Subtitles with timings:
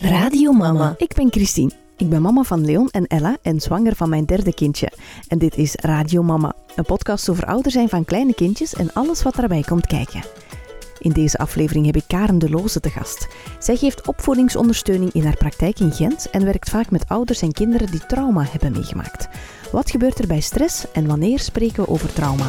[0.00, 0.94] Radio Mama.
[0.96, 1.70] Ik ben Christine.
[1.96, 4.92] Ik ben mama van Leon en Ella en zwanger van mijn derde kindje.
[5.28, 9.22] En dit is Radio Mama, een podcast over ouder zijn van kleine kindjes en alles
[9.22, 10.22] wat daarbij komt kijken.
[10.98, 13.28] In deze aflevering heb ik Karen de Loze te gast.
[13.58, 17.90] Zij geeft opvoedingsondersteuning in haar praktijk in Gent en werkt vaak met ouders en kinderen
[17.90, 19.28] die trauma hebben meegemaakt.
[19.72, 22.46] Wat gebeurt er bij stress en wanneer spreken we over trauma?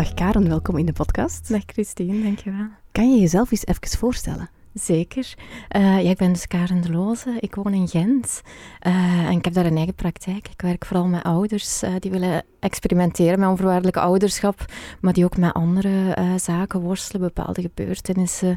[0.00, 1.48] Dag Karen, welkom in de podcast.
[1.48, 2.66] Dag Christine, dankjewel.
[2.92, 4.50] Kan je jezelf eens even voorstellen?
[4.74, 5.34] Zeker.
[5.76, 7.36] Uh, ja, ik ben dus Karen de Loze.
[7.40, 8.42] Ik woon in Gent.
[8.86, 10.48] Uh, en ik heb daar een eigen praktijk.
[10.48, 14.64] Ik werk vooral met ouders uh, die willen experimenteren met onvoorwaardelijk ouderschap,
[15.00, 18.56] maar die ook met andere zaken worstelen, bepaalde gebeurtenissen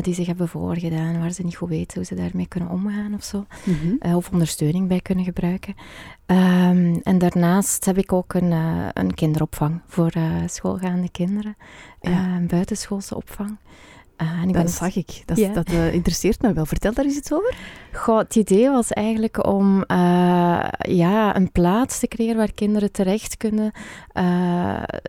[0.00, 3.24] die zich hebben voorgedaan, waar ze niet goed weten hoe ze daarmee kunnen omgaan of
[3.24, 3.46] zo.
[3.64, 4.14] Mm -hmm.
[4.14, 5.74] of ondersteuning bij kunnen gebruiken.
[6.26, 8.52] Um, en daarnaast heb ik ook een,
[8.92, 10.12] een kinderopvang voor
[10.46, 11.56] schoolgaande kinderen.
[12.00, 12.36] Ja.
[12.36, 13.56] een buitenschoolse opvang.
[14.22, 15.22] Uh, dat zag ik.
[15.24, 16.66] Dat, dat uh, interesseert me wel.
[16.66, 17.54] Vertel daar eens iets over.
[17.92, 19.84] Goh, het idee was eigenlijk om uh,
[20.78, 23.72] ja, een plaats te creëren waar kinderen terecht kunnen,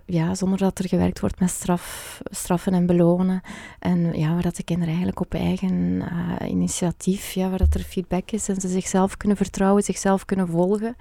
[0.05, 3.41] ja, zonder dat er gewerkt wordt met straf, straffen en belonen.
[3.79, 6.03] En ja, waar dat de kinderen eigenlijk op eigen
[6.47, 10.95] initiatief, ja, waar dat er feedback is en ze zichzelf kunnen vertrouwen, zichzelf kunnen volgen.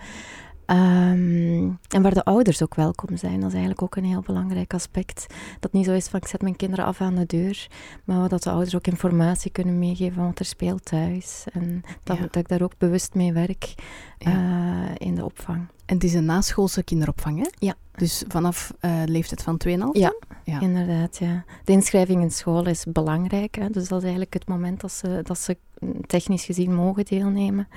[0.72, 4.74] Um, en waar de ouders ook welkom zijn, dat is eigenlijk ook een heel belangrijk
[4.74, 5.26] aspect.
[5.60, 7.66] Dat niet zo is van ik zet mijn kinderen af aan de deur,
[8.04, 11.44] maar dat de ouders ook informatie kunnen meegeven van wat er speelt thuis.
[11.52, 12.22] En dat, ja.
[12.22, 13.74] dat ik daar ook bewust mee werk
[14.18, 14.30] ja.
[14.30, 15.66] uh, in de opvang.
[15.86, 17.48] En het is een naschoolse kinderopvang, hè?
[17.58, 17.74] Ja.
[17.94, 19.72] Dus vanaf uh, de leeftijd van 2,5?
[19.92, 21.18] Ja, ja, inderdaad.
[21.18, 21.44] Ja.
[21.64, 23.54] De inschrijving in school is belangrijk.
[23.54, 23.70] Hè?
[23.70, 25.56] Dus dat is eigenlijk het moment dat ze, dat ze
[26.06, 27.68] technisch gezien mogen deelnemen.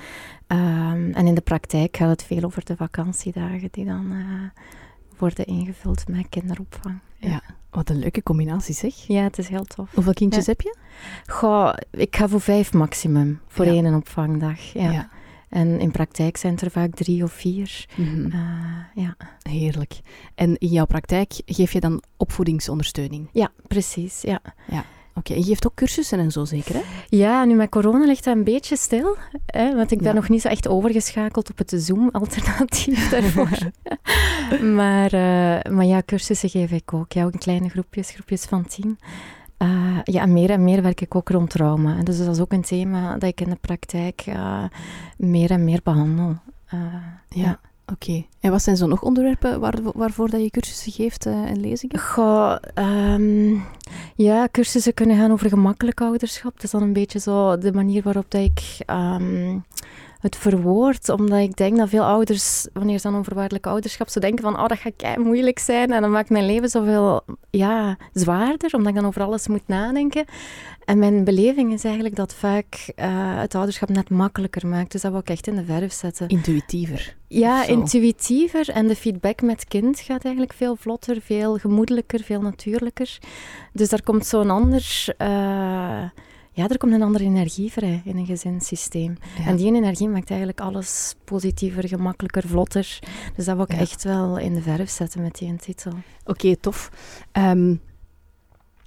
[0.47, 4.25] Um, en in de praktijk gaat het veel over de vakantiedagen die dan uh,
[5.17, 6.99] worden ingevuld met kinderopvang.
[7.17, 7.29] Ja.
[7.29, 7.41] ja.
[7.69, 8.95] wat een leuke combinatie zeg.
[8.95, 9.93] Ja, het is heel tof.
[9.93, 10.51] Hoeveel kindjes ja.
[10.51, 10.75] heb je?
[11.25, 14.59] Goh, ik ga voor vijf maximum voor één opvangdag.
[14.59, 15.09] ja.
[15.49, 17.85] En in praktijk zijn het er vaak drie of vier.
[17.95, 18.25] Mm -hmm.
[18.25, 19.15] uh, ja.
[19.41, 19.99] Heerlijk.
[20.35, 23.29] En in jouw praktijk geef je dan opvoedingsondersteuning?
[23.31, 24.21] Ja, precies.
[24.21, 24.41] Ja.
[24.67, 24.85] ja.
[25.17, 25.37] Oké, okay.
[25.37, 26.81] je geeft ook cursussen en zo zeker, hè?
[27.09, 29.15] Ja, nu met corona ligt dat een beetje stil.
[29.45, 30.13] Hè, want ik ben ja.
[30.13, 33.57] nog niet zo echt overgeschakeld op het Zoom-alternatief daarvoor.
[34.75, 37.11] maar, uh, maar ja, cursussen geef ik ook.
[37.11, 38.99] Ja, ook in kleine groepjes, groepjes van tien.
[39.57, 42.03] Uh, ja, meer en meer werk ik ook rond trauma.
[42.03, 44.63] Dus dat is ook een thema dat ik in de praktijk uh,
[45.17, 46.35] meer en meer behandel.
[46.69, 47.59] Ja, ja.
[47.91, 48.25] Oké.
[48.39, 51.99] En wat zijn zo nog onderwerpen waar, waarvoor dat je cursussen geeft en lezingen?
[51.99, 53.63] Goh, um,
[54.15, 56.53] ja, cursussen kunnen gaan over gemakkelijk ouderschap.
[56.53, 58.77] Dat is dan een beetje zo de manier waarop dat ik...
[58.89, 59.63] Um,
[60.25, 64.43] het verwoord, omdat ik denk dat veel ouders, wanneer ze aan onvoorwaardelijk ouderschap, zo denken
[64.43, 68.73] van, oh, dat gaat kei moeilijk zijn en dan maakt mijn leven zoveel ja, zwaarder,
[68.73, 70.25] omdat ik dan over alles moet nadenken.
[70.85, 73.05] En mijn beleving is eigenlijk dat vaak uh,
[73.39, 74.91] het ouderschap net makkelijker maakt.
[74.91, 76.27] Dus dat wil ik echt in de verf zetten.
[76.27, 77.15] Intuïtiever.
[77.27, 78.69] Ja, intuïtiever.
[78.69, 83.17] En de feedback met kind gaat eigenlijk veel vlotter, veel gemoedelijker, veel natuurlijker.
[83.73, 85.15] Dus daar komt zo'n ander...
[85.17, 86.03] Uh,
[86.55, 89.17] ja, er komt een andere energie vrij in een gezinssysteem.
[89.37, 89.45] Ja.
[89.45, 92.99] En die energie maakt eigenlijk alles positiever, gemakkelijker, vlotter.
[93.35, 93.77] Dus dat wil ik ja.
[93.77, 95.91] echt wel in de verf zetten met die titel.
[95.91, 96.91] Oké, okay, tof.
[97.33, 97.81] Um,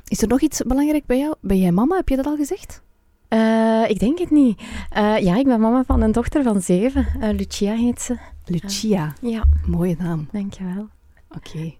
[0.04, 1.34] is er nog iets belangrijk bij jou?
[1.40, 1.96] Ben jij mama?
[1.96, 2.82] Heb je dat al gezegd?
[3.28, 4.60] Uh, ik denk het niet.
[4.96, 7.06] Uh, ja, ik ben mama van een dochter van zeven.
[7.20, 8.16] Uh, Lucia heet ze.
[8.44, 9.12] Lucia?
[9.20, 9.44] ja.
[9.66, 10.28] Mooie naam.
[10.32, 10.88] Dankjewel.
[11.28, 11.48] Oké.
[11.48, 11.78] Okay.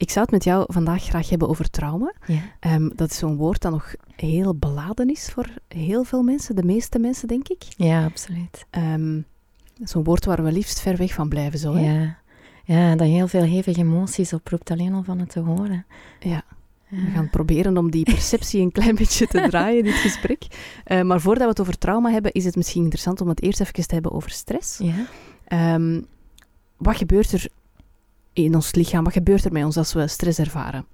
[0.00, 2.14] Ik zou het met jou vandaag graag hebben over trauma.
[2.26, 2.74] Ja.
[2.74, 6.64] Um, dat is zo'n woord dat nog heel beladen is voor heel veel mensen, de
[6.64, 7.62] meeste mensen, denk ik.
[7.76, 8.66] Ja, absoluut.
[8.70, 9.24] Um,
[9.82, 11.74] zo'n woord waar we liefst ver weg van blijven, zo.
[11.74, 11.92] Hè?
[11.92, 12.18] Ja.
[12.64, 15.86] ja, dat heel veel hevige emoties oproept, alleen al van het te horen.
[16.20, 16.30] Ja.
[16.88, 17.04] ja.
[17.04, 20.46] We gaan proberen om die perceptie een klein beetje te draaien, dit gesprek.
[20.86, 23.60] Uh, maar voordat we het over trauma hebben, is het misschien interessant om het eerst
[23.60, 24.78] even te hebben over stress.
[24.78, 25.74] Ja.
[25.74, 26.06] Um,
[26.76, 27.48] wat gebeurt er
[28.32, 29.04] in ons lichaam?
[29.04, 30.86] Wat gebeurt er met ons als we stress ervaren?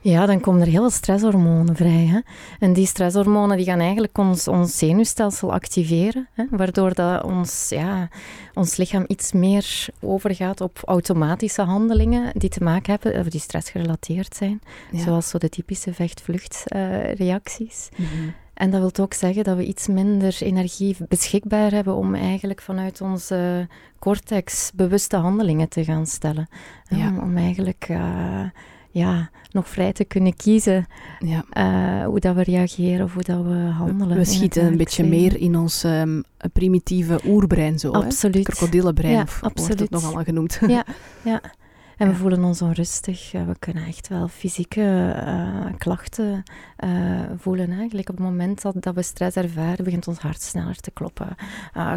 [0.00, 2.06] Ja, dan komen er heel veel stresshormonen vrij.
[2.06, 2.18] Hè?
[2.58, 6.44] En die stresshormonen die gaan eigenlijk ons, ons zenuwstelsel activeren, hè?
[6.50, 8.08] waardoor dat ons, ja,
[8.54, 14.36] ons lichaam iets meer overgaat op automatische handelingen die te maken hebben, of die stressgerelateerd
[14.36, 14.60] zijn.
[14.90, 15.02] Ja.
[15.02, 17.88] Zoals zo de typische vecht-vluchtreacties.
[17.92, 18.34] Uh, mm-hmm.
[18.60, 23.00] En dat wil ook zeggen dat we iets minder energie beschikbaar hebben om eigenlijk vanuit
[23.00, 23.68] onze
[23.98, 26.48] cortex bewuste handelingen te gaan stellen.
[26.88, 27.08] Ja.
[27.08, 28.42] Om, om, eigenlijk uh,
[28.90, 30.86] ja, nog vrij te kunnen kiezen
[31.18, 31.44] Ja.
[31.50, 34.16] eh, hoe dat we reageren of hoe dat we handelen.
[34.16, 36.20] We schieten een beetje meer in ons ehm,
[36.52, 37.86] primitieve oerbrein zo.
[37.86, 38.00] leven.
[38.00, 38.06] hè?
[38.06, 38.44] Absoluut.
[38.48, 39.90] Krokodillenbrein Ja, of wordt het absoluut.
[39.90, 40.60] nog allemaal genoemd.
[40.66, 40.84] Ja,
[41.22, 41.40] ja.
[42.00, 43.34] En we voelen ons onrustig.
[43.34, 46.42] Eh, We kunnen echt wel fysieke eh, klachten
[46.76, 46.90] eh,
[47.36, 47.72] voelen.
[47.72, 51.36] Eigenlijk op het moment dat, dat we stress ervaren, begint ons hart sneller te kloppen.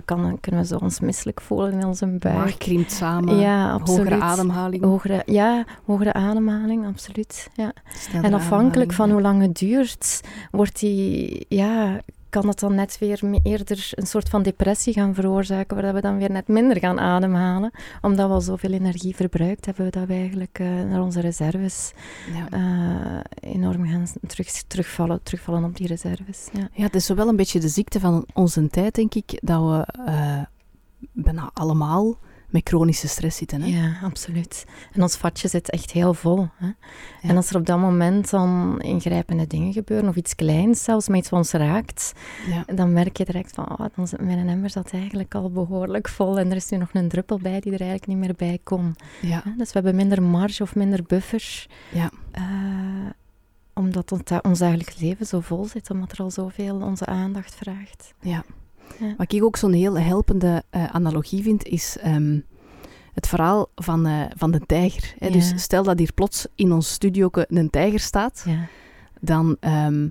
[0.06, 2.36] Kan, kunnen we zo ons misselijk voelen in onze buik.
[2.36, 4.08] Maag krimpt samen, ja, absoluut.
[4.08, 4.84] hogere ademhaling.
[4.84, 7.50] Hogere, ja, hogere ademhaling, absoluut.
[7.54, 7.74] Ja.
[8.22, 10.22] En afhankelijk van hoe lang het duurt,
[10.52, 12.00] wordt die, ja,
[12.34, 16.18] kan het dan net weer eerder een soort van depressie gaan veroorzaken, waar we dan
[16.18, 17.72] weer net minder gaan ademhalen.
[18.02, 21.94] Omdat we al zoveel energie verbruikt hebben, dat we eigenlijk eh, naar onze reserves
[22.34, 22.48] Ja.
[22.50, 26.48] eh, enorm gaan terug, terugvallen, terugvallen op die reserves.
[26.54, 26.70] Ja.
[26.74, 30.02] Ja, het is wel een beetje de ziekte van onze tijd, denk ik, dat we
[30.06, 30.42] eh,
[31.12, 32.18] bijna allemaal
[32.54, 33.62] met chronische stress zitten.
[33.62, 33.68] Hè?
[33.68, 34.66] ja, absoluut.
[34.92, 36.48] En ons vatje zit echt heel vol.
[36.56, 36.66] Hè?
[36.66, 36.74] Ja.
[37.22, 41.18] En als er op dat moment dan ingrijpende dingen gebeuren, of iets kleins zelfs, maar
[41.18, 42.14] iets wat ons raakt,
[42.48, 42.74] Ja.
[42.76, 46.40] dan merk je direct van, oh, dan zit mijn emmer zat eigenlijk al behoorlijk vol
[46.40, 48.96] en er is nu nog een druppel bij die er eigenlijk niet meer bij kon.
[49.22, 49.44] Ja.
[49.58, 52.10] Dus we hebben minder marge of minder buffer, Ja.
[52.32, 52.44] eh,
[53.74, 58.14] omdat ons, ons dagelijks leven zo vol zit, omdat er al zoveel onze aandacht vraagt.
[58.20, 58.44] Ja.
[59.08, 59.14] Ja.
[59.18, 62.40] Wat ik ook zo'n heel helpende eh, analogie vind, is ehm,
[63.14, 65.14] het verhaal van, eh, van de tijger.
[65.18, 65.26] Hè?
[65.28, 65.34] Ja.
[65.34, 68.68] Dus stel dat hier plots in ons studio een tijger staat, Ja,
[69.22, 70.08] dan ehm,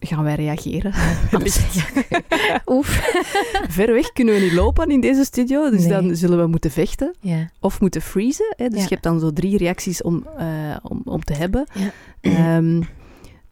[0.00, 0.92] gaan wij reageren.
[2.74, 2.88] Oef.
[3.68, 5.88] Ver weg kunnen we niet lopen in deze studio, dus Nee.
[5.88, 7.14] dan zullen we moeten vechten
[7.60, 8.54] of moeten freezen.
[8.56, 8.68] Hè?
[8.68, 11.66] Dus je hebt dan zo drie reacties om, eh, om, om te hebben.
[12.20, 12.82] Ehm,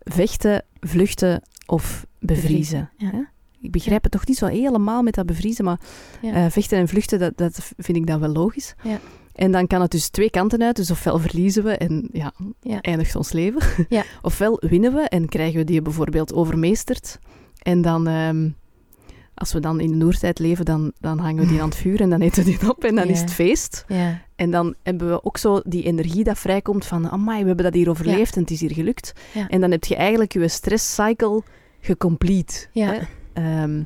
[0.01, 2.91] vechten, vluchten of bevriezen.
[2.97, 3.31] ja.
[3.63, 5.81] Ik begrijp het toch niet zo helemaal met dat bevriezen, maar
[6.23, 8.75] eh, vechten en vluchten, dat, dat vind ik dan wel logisch.
[8.83, 8.99] Ja.
[9.35, 10.77] En dan kan het dus twee kanten uit.
[10.77, 12.81] Dus ofwel verliezen we en ja, Ja.
[12.81, 13.63] eindigt ons leven.
[13.89, 14.05] Ja.
[14.23, 17.19] ofwel winnen we en krijgen we die bijvoorbeeld overmeesterd.
[17.63, 18.49] En dan, ehm,
[19.35, 22.01] als we dan in de noertijd leven, dan, dan hangen we die aan het vuur
[22.01, 23.13] en dan eten we die op en dan Ja.
[23.13, 23.85] is het feest.
[23.89, 27.65] ja, En dan hebben we ook zo die energie dat vrijkomt van, amai, we hebben
[27.65, 29.13] dat hier overleefd en het is hier gelukt.
[29.49, 31.43] En dan heb je eigenlijk je stresscycle
[31.81, 32.67] gecomplete.
[32.73, 32.93] Ja.
[32.93, 32.99] hè.
[33.45, 33.83] Ehm,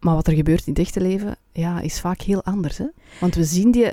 [0.00, 2.78] maar wat er gebeurt in het echte leven, ja, is vaak heel anders.
[2.78, 2.84] Hè?
[3.20, 3.86] Want we zien, die,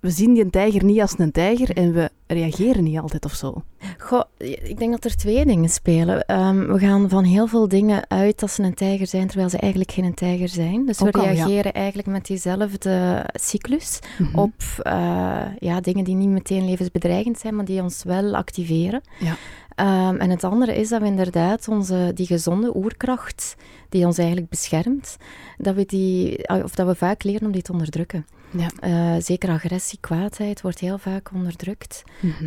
[0.00, 3.62] we zien die tijger niet als een tijger en we reageren niet altijd of zo.
[3.98, 6.24] Goh, ik denk dat er twee dingen spelen.
[6.26, 9.56] Ehm, we gaan van heel veel dingen uit dat ze een tijger zijn, terwijl ze
[9.58, 10.86] eigenlijk geen tijger zijn.
[10.86, 11.30] Dus Ook we al, ja.
[11.30, 14.38] reageren eigenlijk met diezelfde cyclus Mhm.
[14.38, 14.52] op
[14.82, 19.00] eh, ja, dingen die niet meteen levensbedreigend zijn, maar die ons wel activeren.
[19.18, 19.36] Ja.
[19.80, 23.56] Ehm, en het andere is dat we inderdaad onze, die gezonde oerkracht,
[23.88, 25.16] die ons eigenlijk beschermt,
[25.58, 28.26] dat we, die, ah, of dat we vaak leren om die te onderdrukken.
[28.50, 28.68] Ja.
[28.80, 32.02] Eh, zeker agressie, kwaadheid wordt heel vaak onderdrukt.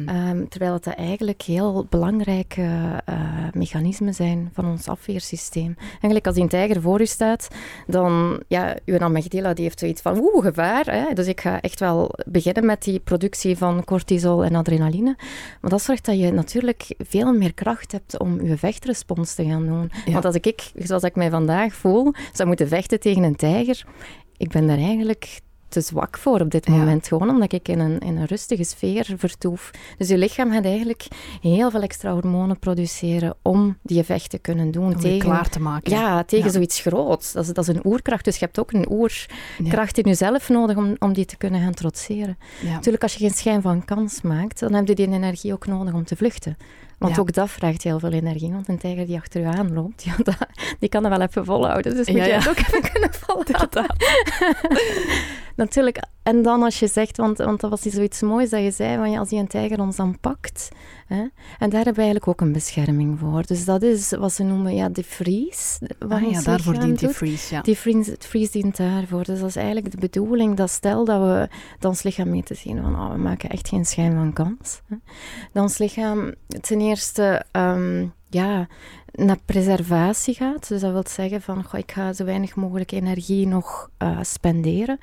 [0.06, 3.18] Ehm, terwijl het eigenlijk heel belangrijke eh,
[3.54, 5.76] mechanismen zijn van ons afweersysteem.
[5.92, 7.48] Eigenlijk als die een tijger voor u staat,
[7.88, 10.86] dan, ja, uw amygdala die heeft zoiets van, oeh, gevaar.
[10.86, 11.14] Hè?
[11.14, 15.16] Dus ik ga echt wel beginnen met die productie van cortisol en adrenaline.
[15.62, 19.66] Maar dat zorgt dat je natuurlijk veel meer kracht hebt om je vechtrespons te gaan
[19.66, 19.92] doen.
[20.06, 20.12] Ja.
[20.12, 23.86] Want als ik, zoals ik mij vandaag voel, zou moeten vechten tegen een tijger,
[24.38, 25.42] ik ben daar eigenlijk
[25.74, 26.72] te zwak voor op dit Ja.
[26.74, 27.08] moment.
[27.08, 29.72] Gewoon omdat ik in een, in een rustige sfeer vertoef.
[29.98, 31.08] Dus je lichaam gaat eigenlijk
[31.42, 34.86] heel veel extra hormonen produceren om die effect te kunnen doen.
[34.94, 35.92] Om tegen, klaar te maken.
[35.92, 36.52] ja, tegen Ja.
[36.52, 37.32] zoiets groots.
[37.32, 38.26] Dat is, dat is een oerkracht.
[38.26, 41.74] Dus je hebt ook een oerkracht in jezelf nodig om, om die te kunnen gaan
[41.74, 42.38] trotseren.
[42.64, 45.94] Natuurlijk, als je geen schijn van kans maakt, dan heb je die energie ook nodig
[45.94, 46.58] om te vluchten.
[46.98, 47.22] Want Ja.
[47.22, 48.52] ook dat vraagt heel veel energie.
[48.52, 50.36] Want een tijger die achter je aanloopt, ja, dat,
[50.80, 51.96] die kan dat wel even volhouden.
[51.96, 52.38] Dus moet Ja, je ja.
[52.38, 53.86] het ook even kunnen volhouden.
[55.56, 56.04] Natuurlijk.
[56.24, 59.12] En dan als je zegt, want, want dat was zoiets moois dat je zei, van,
[59.12, 60.70] ja, als die een tijger ons dan pakt.
[61.08, 61.28] Hè,
[61.60, 63.44] en daar hebben we eigenlijk ook een bescherming voor.
[63.46, 65.80] Dus dat is wat ze noemen ja, de vries.
[66.00, 67.56] Wat Ah, ja, daarvoor dient die freeze.
[67.56, 67.62] Ja.
[67.62, 69.24] Die freeze, freeze dient daarvoor.
[69.24, 72.54] Dus dat is eigenlijk de bedoeling dat stel dat we dat ons lichaam mee te
[72.54, 74.82] zien van oh, we maken echt geen schijn van kans.
[74.88, 74.96] Hè.
[75.52, 78.68] Dat ons lichaam ten eerste ehm, ja,
[79.12, 80.68] naar preservatie gaat.
[80.68, 85.00] Dus dat wil zeggen van goh, ik ga zo weinig mogelijk energie nog eh, spenderen.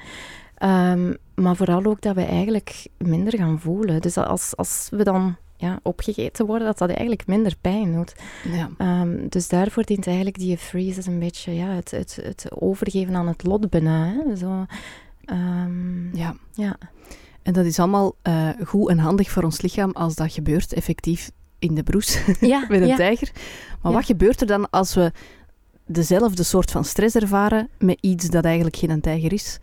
[0.61, 4.01] Ehm, maar vooral ook dat we eigenlijk minder gaan voelen.
[4.01, 8.15] Dus als, als we dan ja, opgegeten worden, dat dat eigenlijk minder pijn doet.
[8.53, 8.71] Ja.
[8.79, 13.15] Ehm, dus daarvoor dient eigenlijk die freeze is een beetje ja, het, het, het overgeven
[13.15, 14.07] aan het lot bijna.
[14.07, 14.37] Hè?
[14.37, 14.67] Zo,
[15.25, 16.35] ehm, ja.
[16.53, 16.77] ja.
[17.43, 21.31] En dat is allemaal eh, goed en handig voor ons lichaam als dat gebeurt effectief
[21.59, 22.97] in de broes Ja, met een ja.
[22.97, 23.31] tijger.
[23.83, 23.99] Maar Ja.
[23.99, 25.13] wat gebeurt er dan als we
[25.87, 29.59] dezelfde soort van stress ervaren met iets dat eigenlijk geen tijger is?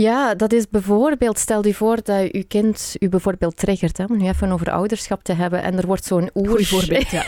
[0.00, 4.16] Ja, dat is bijvoorbeeld, stel je voor dat je kind u bijvoorbeeld triggert, hè, om
[4.18, 6.64] nu even over ouderschap te hebben, en er wordt zo'n oer...
[6.64, 7.24] voorbeeld, ja.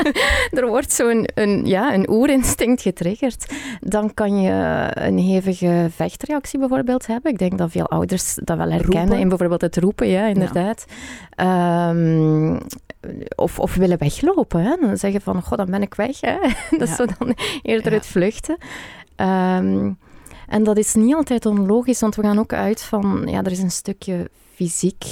[0.60, 3.52] er wordt zo'n een, ja, een oerinstinct getriggerd.
[3.80, 7.32] Dan kan je een hevige vechtreactie bijvoorbeeld hebben.
[7.32, 9.18] Ik denk dat veel ouders dat wel herkennen Roepen.
[9.18, 10.84] in bijvoorbeeld het roepen, ja, inderdaad.
[11.30, 12.58] Ehm,
[13.36, 14.60] of, of willen weglopen.
[14.62, 14.76] Hè.
[14.80, 16.20] Dan zeggen van, god, dan ben ik weg.
[16.20, 16.36] Hè.
[16.78, 16.94] Dat is Ja.
[16.94, 18.56] zo dan eerder het vluchten.
[19.16, 19.90] Ehm,
[20.48, 23.58] en dat is niet altijd onlogisch, want we gaan ook uit van, ja, er is
[23.62, 25.04] een stukje fysiek.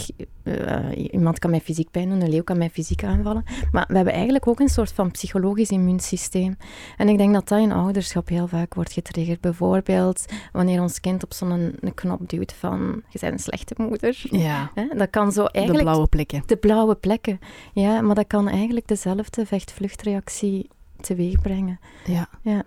[0.43, 0.79] eh,
[1.13, 3.45] iemand kan mij fysiek pijn doen, een leeuw kan mij fysiek aanvallen.
[3.73, 6.57] Maar we hebben eigenlijk ook een soort van psychologisch immuunsysteem.
[6.97, 9.41] En ik denk dat dat in ouderschap heel vaak wordt getriggerd.
[9.41, 14.23] Bijvoorbeeld wanneer ons kind op zo'n een knop duwt van, je bent een slechte moeder.
[14.31, 16.43] Ja, Hè, Dat kan zo de eigenlijk blauwe plekken.
[16.47, 17.39] de blauwe plekken.
[17.73, 20.69] Ja, maar dat kan eigenlijk dezelfde vecht-vluchtreactie
[21.01, 21.81] teweeg brengen.
[22.05, 22.29] Ja.
[22.43, 22.63] Ja.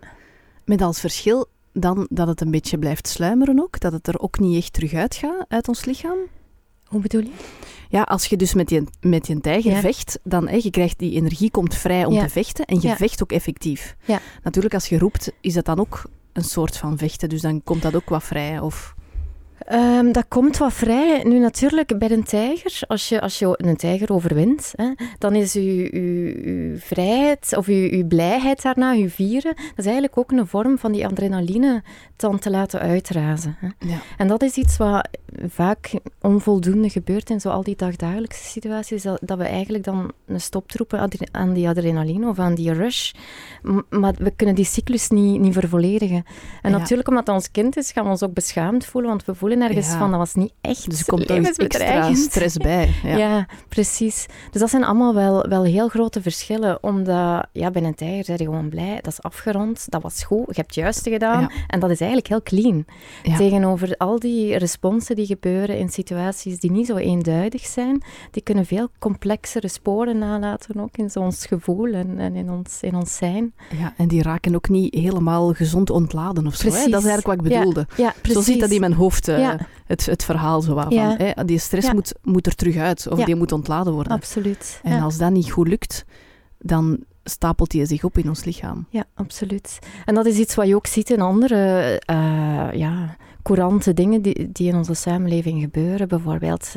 [0.66, 1.46] Met als verschil
[1.80, 4.94] dan dat het een beetje blijft sluimeren ook, dat het er ook niet echt terug
[4.94, 6.18] uitgaat uit ons lichaam.
[6.86, 7.32] Hoe bedoel je?
[7.90, 9.80] Ja, als je dus met je, met je tijger Ja.
[9.80, 12.24] vecht, dan hè, je krijgt die energie komt vrij om Ja.
[12.24, 12.96] te vechten en je Ja.
[12.96, 13.96] vecht ook effectief.
[14.06, 14.20] Ja.
[14.44, 16.04] Natuurlijk, als je roept, is dat dan ook
[16.34, 18.60] een soort van vechten, dus dan komt dat ook wat vrij.
[18.60, 18.95] Of...
[19.66, 21.24] Ehm, dat komt wat vrij.
[21.24, 25.56] Nu natuurlijk, bij een tijger, als je, als je een tijger overwint, hè, dan is
[25.56, 30.32] uw, uw, uw vrijheid of uw, uw blijheid daarna, uw vieren, dat is eigenlijk ook
[30.32, 31.84] een vorm van die adrenaline
[32.16, 33.56] dan te laten uitrazen.
[33.60, 33.68] Hè.
[33.88, 33.98] Ja.
[34.18, 35.08] En dat is iets wat
[35.48, 35.92] vaak
[36.22, 40.72] onvoldoende gebeurt in zo al die dagdagelijkse situaties, dat, dat we eigenlijk dan een stop
[40.72, 43.12] roepen adre- aan die adrenaline of aan die rush.
[43.62, 46.24] M- maar we kunnen die cyclus niet, niet vervolledigen.
[46.62, 46.78] En Ja.
[46.78, 49.54] natuurlijk, omdat dat ons kind is, gaan we ons ook beschaamd voelen, want we voelen
[49.62, 49.98] ergens Ja.
[49.98, 52.18] van, dat was niet echt Dus er komt extra levensbedreigend.
[52.18, 52.90] stress bij.
[53.04, 53.18] Ja.
[53.18, 53.48] Ja.
[53.70, 54.26] precies.
[54.52, 56.84] Dus dat zijn allemaal wel, wel heel grote verschillen.
[56.84, 58.96] Omdat, ja, bij een tijger ben je gewoon blij.
[59.02, 61.42] Dat is afgerond, dat was goed, je hebt het juiste gedaan.
[61.42, 61.50] Ja.
[61.68, 62.86] En dat is eigenlijk heel clean.
[63.38, 68.66] Tegenover al die responsen die gebeuren in situaties die niet zo eenduidig zijn, die kunnen
[68.66, 73.54] veel complexere sporen nalaten, ook in ons gevoel en, en in, ons, in ons zijn.
[73.80, 76.64] Ja, en die raken ook niet helemaal gezond ontladen of zo.
[76.68, 76.70] Hè?
[76.72, 76.92] Precies.
[76.92, 77.88] Dat is eigenlijk wat ik bedoelde.
[77.98, 78.46] Ja, precies.
[78.46, 79.68] Zo zit dat in mijn hoofd, eh, Ja.
[79.86, 80.90] het, het verhaal zo van.
[80.90, 81.16] Ja.
[81.18, 81.46] Hè?
[81.46, 84.12] Die stress moet, moet er terug uit, of die moet ontladen worden.
[84.12, 84.80] Absoluut.
[84.84, 86.06] En als dat niet goed lukt,
[86.60, 88.88] dan stapelt die zich op in ons lichaam.
[88.90, 89.80] Ja, absoluut.
[90.06, 94.52] En dat is iets wat je ook ziet in andere eh, ja, courante dingen die,
[94.52, 96.08] die in onze samenleving gebeuren.
[96.08, 96.74] Bijvoorbeeld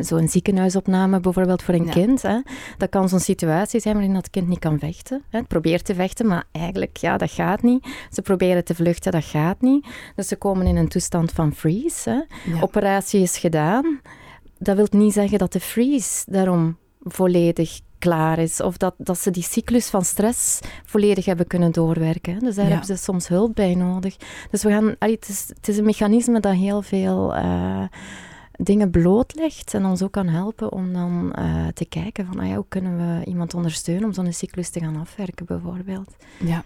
[0.00, 1.92] zo'n ziekenhuisopname bijvoorbeeld voor een Ja.
[1.92, 2.22] kind.
[2.22, 2.40] Hè.
[2.78, 5.22] Dat kan zo'n situatie zijn waarin dat kind niet kan vechten.
[5.30, 5.38] Hè.
[5.38, 7.86] Het probeert te vechten, maar eigenlijk, ja, dat gaat niet.
[8.10, 9.86] Ze proberen te vluchten, dat gaat niet.
[10.16, 12.10] Dus ze komen in een toestand van freeze.
[12.10, 12.50] Hè.
[12.52, 12.60] Ja.
[12.60, 14.00] Operatie is gedaan.
[14.58, 18.60] Dat wil niet zeggen dat de freeze daarom volledig klaar is.
[18.60, 22.32] Of dat, dat ze die cyclus van stress volledig hebben kunnen doorwerken.
[22.34, 22.38] hè.
[22.40, 22.70] Dus daar Ja.
[22.70, 24.16] hebben ze soms hulp bij nodig.
[24.50, 27.82] Dus we gaan, allee, het, is, het is een mechanisme dat heel veel eh,
[28.52, 32.54] dingen blootlegt en ons ook kan helpen om dan eh, te kijken van ah ja,
[32.54, 36.16] hoe kunnen we iemand ondersteunen om zo'n cyclus te gaan afwerken bijvoorbeeld.
[36.38, 36.62] Ja.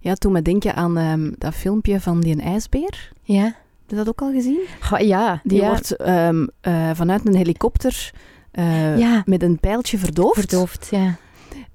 [0.00, 3.12] Ja, toen me denken aan ehm, dat filmpje van die ijsbeer.
[3.22, 3.54] Ja, Heb
[3.86, 4.60] je dat ook al gezien?
[4.98, 5.68] Ja, Die ja.
[5.68, 8.10] wordt ehm, eh, vanuit een helikopter
[8.50, 9.22] eh, Ja.
[9.26, 10.34] met een pijltje verdoofd.
[10.38, 10.88] verdoofd.
[10.90, 11.16] Ja.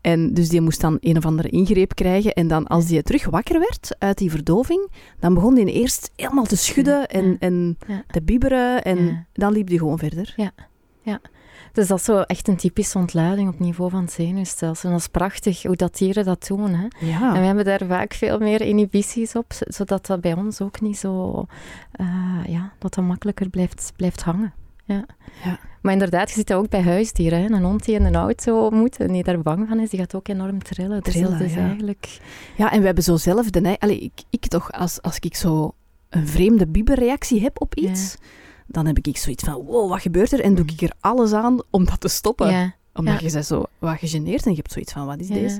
[0.01, 2.33] En dus die moest dan een of andere ingreep krijgen.
[2.33, 6.45] En dan als die terug wakker werd uit die verdoving, dan begon die eerst helemaal
[6.45, 7.35] te schudden en, Ja.
[7.39, 8.03] en Ja.
[8.07, 8.83] te bibberen.
[8.83, 9.25] En Ja.
[9.33, 10.33] dan liep die gewoon verder.
[11.73, 14.85] Dus dat is zo echt een typische ontlading op niveau van het zenuwstelsel.
[14.89, 16.73] En dat is prachtig hoe dat dieren dat doen.
[16.73, 16.87] Hè.
[16.99, 17.31] En Ja.
[17.31, 21.45] we hebben daar vaak veel meer inhibities op, zodat dat bij ons ook niet zo,
[21.91, 22.07] eh,
[22.47, 24.53] ja, dat dat makkelijker blijft, blijft hangen.
[24.85, 25.05] Ja.
[25.43, 25.59] Ja.
[25.81, 27.39] Maar inderdaad, je ziet dat ook bij huisdieren.
[27.39, 27.45] Hè.
[27.45, 30.15] Een hond die in een auto moet en die daar bang van is, die gaat
[30.15, 31.03] ook enorm trillen.
[31.03, 31.59] Dus Trillen, dat is ja.
[31.65, 32.19] eigenlijk...
[32.57, 33.83] Ja, en we hebben zo zelf de neiging...
[33.83, 35.73] Allee, ik, ik toch, als, als ik zo
[36.09, 38.15] een vreemde bibberreactie heb op iets,
[38.67, 40.39] dan heb ik zoiets van, wow, wat gebeurt er?
[40.41, 40.73] En doe Mhm.
[40.73, 42.49] ik er alles aan om dat te stoppen.
[42.51, 45.59] Ja, Omdat je bent zo wat gegeneerd en je hebt zoiets van, wat is deze?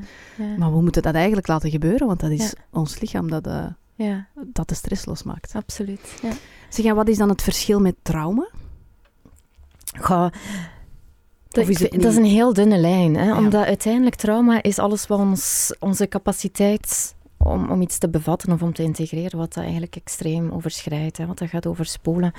[0.58, 3.66] Maar we moeten dat eigenlijk laten gebeuren, want dat is ons lichaam dat, eh,
[3.96, 5.54] ja, dat de stress losmaakt.
[5.56, 6.20] absoluut.
[6.22, 6.32] Ja.
[6.70, 8.48] Zeg, en wat is dan het verschil met trauma?
[10.00, 10.28] Goh,
[11.48, 13.16] dat, is ik dat een heel dunne lijn.
[13.16, 13.26] Hè?
[13.26, 13.38] Ja.
[13.38, 18.62] Omdat uiteindelijk trauma is alles wat ons, onze capaciteit om, om iets te bevatten of
[18.62, 21.18] om te integreren, wat dat eigenlijk extreem overschrijdt.
[21.18, 21.26] Hè?
[21.26, 22.32] Wat dat gaat overspoelen.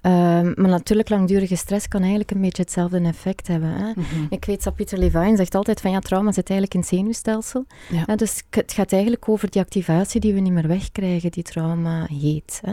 [0.00, 3.70] Ehm, maar natuurlijk, langdurige stress kan eigenlijk een beetje hetzelfde effect hebben.
[3.70, 3.92] Hè?
[4.30, 7.66] Ik weet dat Pieter Levine zegt altijd van ja, trauma zit eigenlijk in het zenuwstelsel.
[7.90, 8.02] Ja.
[8.06, 12.06] Hè, dus het gaat eigenlijk over die activatie die we niet meer wegkrijgen, die trauma
[12.06, 12.60] heet.
[12.64, 12.72] Hè.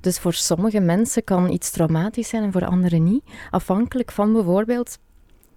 [0.00, 3.24] Dus voor sommige mensen kan iets traumatisch zijn en voor anderen niet.
[3.50, 4.98] Afhankelijk van bijvoorbeeld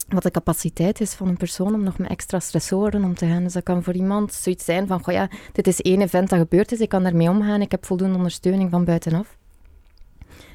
[0.08, 3.44] wat de capaciteit is van een persoon om nog met extra stressoren om te gaan.
[3.44, 6.40] Dus dat kan voor iemand zoiets zijn van, goh ja, dit is één event dat
[6.40, 9.38] gebeurd is, ik kan daarmee omgaan, ik heb voldoende ondersteuning van buitenaf.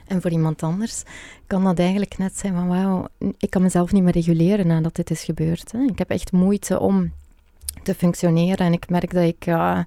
[0.06, 1.02] En voor iemand anders
[1.46, 5.10] kan dat eigenlijk net zijn van wauw, ik kan mezelf niet meer reguleren nadat dit
[5.10, 5.72] is gebeurd.
[5.72, 5.78] Hè.
[5.78, 7.12] Ik heb echt moeite om
[7.82, 9.78] te functioneren en ik merk dat ik uh,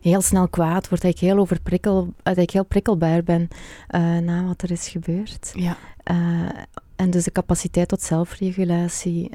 [0.00, 3.48] heel snel kwaad word, dat ik heel overprikkel, dat ik heel prikkelbaar ben
[3.90, 5.52] uh, na wat er is gebeurd.
[5.54, 5.76] Ja.
[6.10, 6.48] Uh,
[7.00, 9.30] en dus de capaciteit tot zelfregulatie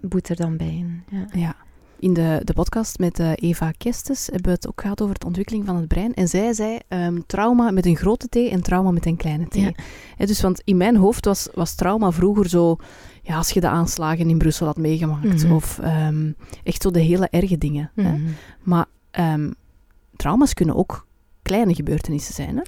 [0.00, 1.02] boet er dan bij in.
[1.10, 1.26] Ja.
[1.32, 1.56] ja.
[2.00, 5.26] In de, de podcast met uh, Eva Kestes hebben we het ook gehad over de
[5.26, 6.14] ontwikkeling van het brein.
[6.14, 9.54] En zij zei um, trauma met een grote T en trauma met een kleine T.
[9.54, 9.72] Ja.
[10.16, 12.76] He, dus want in mijn hoofd was, was trauma vroeger zo...
[13.22, 15.42] Ja, als je de aanslagen in Brussel had meegemaakt.
[15.42, 15.52] -hmm.
[15.52, 17.90] Of um, echt zo de hele erge dingen.
[17.94, 18.14] Hè?
[18.62, 18.86] Maar
[19.18, 19.54] um,
[20.16, 21.06] trauma's kunnen ook
[21.42, 22.56] kleine gebeurtenissen zijn.
[22.56, 22.62] Hè?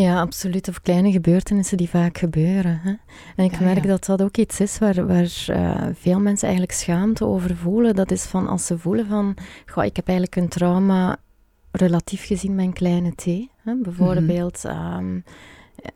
[0.00, 0.68] Ja, absoluut.
[0.68, 2.80] Of kleine gebeurtenissen die vaak gebeuren.
[2.82, 2.94] Hè?
[3.36, 3.88] En ik ja, merk ja.
[3.88, 7.94] dat dat ook iets is waar, waar uh, veel mensen eigenlijk schaamte over voelen.
[7.94, 9.36] Dat is van als ze voelen van,
[9.66, 11.16] goh, ik heb eigenlijk een trauma
[11.70, 13.24] relatief gezien mijn kleine t.
[13.24, 13.74] Hè?
[13.82, 14.98] Bijvoorbeeld, mm -hmm.
[14.98, 15.24] um,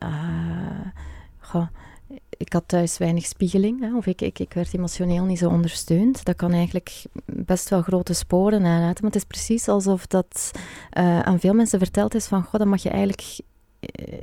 [0.02, 0.86] uh,
[1.38, 1.66] goh,
[2.36, 6.24] ik had thuis weinig spiegeling, hè, of ik, ik, ik werd emotioneel niet zo ondersteund.
[6.24, 9.04] Dat kan eigenlijk best wel grote sporen nalaten.
[9.04, 10.50] Maar het is precies alsof dat
[10.98, 13.40] uh, aan veel mensen verteld is van, goh, dat mag je eigenlijk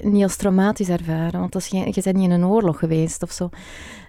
[0.01, 3.31] niet als traumatisch ervaren, want als je, je bent niet in een oorlog geweest of
[3.31, 3.49] zo.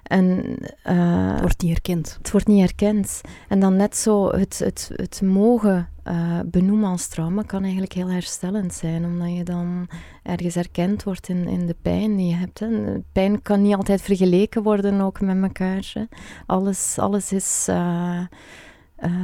[0.02, 2.16] En, uh, het wordt niet herkend.
[2.18, 3.20] Het wordt niet herkend.
[3.48, 8.10] En dan net zo het, het, het mogen uh, benoemen als trauma kan eigenlijk heel
[8.10, 9.88] herstellend zijn, omdat je dan
[10.22, 12.58] ergens herkend wordt in, in de pijn die je hebt.
[12.58, 12.68] Hè.
[13.12, 15.90] Pijn kan niet altijd vergeleken worden ook met elkaar.
[15.94, 16.04] Hè.
[16.46, 18.20] Alles, alles is uh,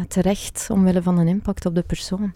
[0.08, 2.34] terecht omwille van een impact op de persoon.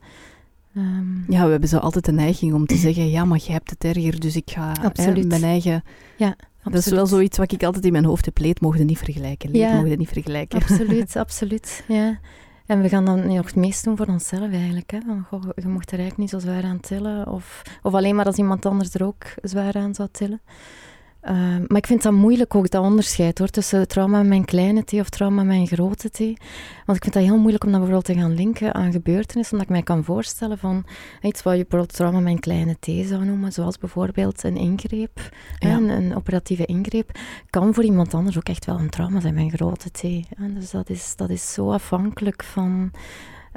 [0.76, 3.70] Um, ja, we hebben zo altijd de neiging om te zeggen, ja, maar je hebt
[3.70, 5.82] het erger, dus ik ga hè, mijn eigen...
[6.16, 8.98] Ja, dat is wel zoiets wat ik altijd in mijn hoofd heb, leed mogen niet
[8.98, 10.60] vergelijken, leed ja, mogen niet vergelijken.
[10.60, 12.18] Absoluut, absoluut, ja.
[12.66, 14.90] En we gaan dan nog het meest doen voor onszelf eigenlijk.
[14.90, 14.98] Hè?
[15.06, 17.26] Van, goh, je mocht er eigenlijk niet zo zwaar aan tillen.
[17.26, 20.40] Of, of alleen maar als iemand anders er ook zwaar aan zou tillen.
[21.24, 21.32] Uh,
[21.66, 24.92] maar ik vind dat moeilijk ook, dat onderscheid hoor, tussen trauma met mijn kleine t
[24.92, 26.18] of trauma met mijn grote t.
[26.86, 29.68] Want ik vind dat heel moeilijk om dat bijvoorbeeld te gaan linken aan gebeurtenissen, omdat
[29.68, 30.84] ik mij kan voorstellen van
[31.22, 35.30] iets wat je bijvoorbeeld trauma met mijn kleine t zou noemen, zoals bijvoorbeeld een ingreep,
[35.58, 35.76] ja.
[35.76, 37.18] een, een, operatieve ingreep,
[37.50, 40.02] kan voor iemand anders ook echt wel een trauma zijn, mijn grote t.
[40.54, 42.90] Dus dat is, dat is zo afhankelijk van...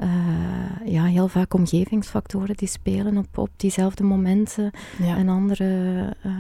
[0.04, 5.18] Uh, ja, heel vaak omgevingsfactoren die spelen op, op diezelfde momenten ja.
[5.18, 5.66] en andere...
[6.26, 6.34] Uh,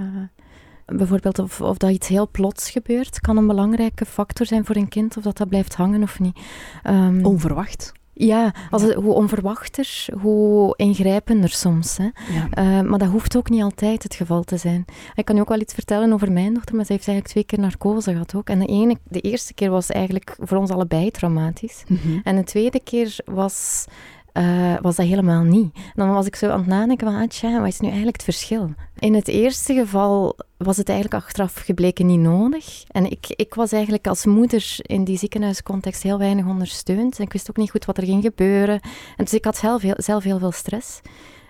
[0.85, 4.89] bijvoorbeeld of, of dat iets heel plots gebeurt, kan een belangrijke factor zijn voor een
[4.89, 6.39] kind, of dat dat blijft hangen of niet.
[6.87, 7.91] Um, Onverwacht.
[8.15, 11.97] Ja, als het, hoe onverwachter, hoe ingrijpender soms.
[11.97, 12.03] Hè.
[12.03, 12.79] Ja.
[12.81, 14.85] Uh, maar dat hoeft ook niet altijd het geval te zijn.
[15.15, 17.43] Ik kan je ook wel iets vertellen over mijn dochter, maar ze heeft eigenlijk twee
[17.43, 18.49] keer narcose gehad ook.
[18.49, 21.83] En de, ene, de eerste keer was eigenlijk voor ons allebei traumatisch.
[21.87, 22.21] Mm -hmm.
[22.23, 23.85] En de tweede keer was...
[24.33, 25.73] Uh, was dat helemaal niet.
[25.73, 28.15] En dan was ik zo aan het nadenken van, ah, tja, wat is nu eigenlijk
[28.15, 28.73] het verschil?
[28.99, 32.83] In het eerste geval was het eigenlijk achteraf gebleken niet nodig.
[32.87, 37.17] En ik, ik was eigenlijk als moeder in die ziekenhuiscontext heel weinig ondersteund.
[37.17, 38.79] En ik wist ook niet goed wat er ging gebeuren.
[39.17, 41.01] En dus ik had zelf heel, zelf heel veel stress.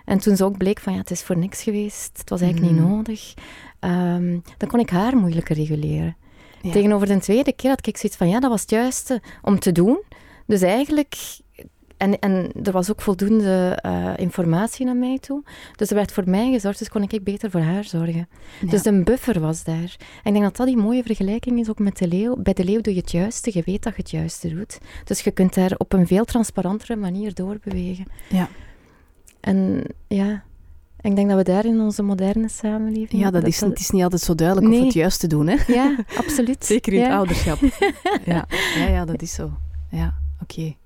[0.04, 2.18] En toen ze ook bleek van, ja, het is voor niks geweest.
[2.18, 2.78] Het was eigenlijk mm.
[2.78, 3.34] niet nodig.
[3.80, 6.16] Um, dan kon ik haar moeilijker reguleren.
[6.60, 6.72] Ja.
[6.72, 9.72] Tegenover de tweede keer had ik zoiets van, ja, dat was het juiste om te
[9.72, 10.02] doen.
[10.46, 11.16] Dus eigenlijk
[12.04, 15.42] en, en er was ook voldoende uh, informatie naar mij toe.
[15.76, 18.28] Dus er werd voor mij gezorgd, dus kon ik beter voor haar zorgen.
[18.60, 18.70] Ja.
[18.70, 19.96] Dus een buffer was daar.
[20.22, 22.36] En ik denk dat dat die mooie vergelijking is ook met de leeuw.
[22.36, 24.78] Bij de leeuw doe je het juiste, je weet dat je het juiste doet.
[25.04, 28.06] Dus je kunt daar op een veel transparantere manier doorbewegen.
[28.28, 28.48] Ja.
[29.40, 30.44] En ja,
[31.00, 33.22] ik denk dat we daar in onze moderne samenleving...
[33.22, 33.68] Ja, dat, dat is, dat...
[33.68, 34.78] het is niet altijd zo duidelijk nee.
[34.78, 35.56] of het juiste doen, hè?
[35.72, 36.64] Ja, absoluut.
[36.74, 37.04] Zeker in ja.
[37.04, 37.58] het ouderschap.
[38.24, 38.46] ja.
[38.76, 39.50] ja, ja, dat is zo.
[39.90, 40.52] Ja, oké.
[40.52, 40.76] Okay.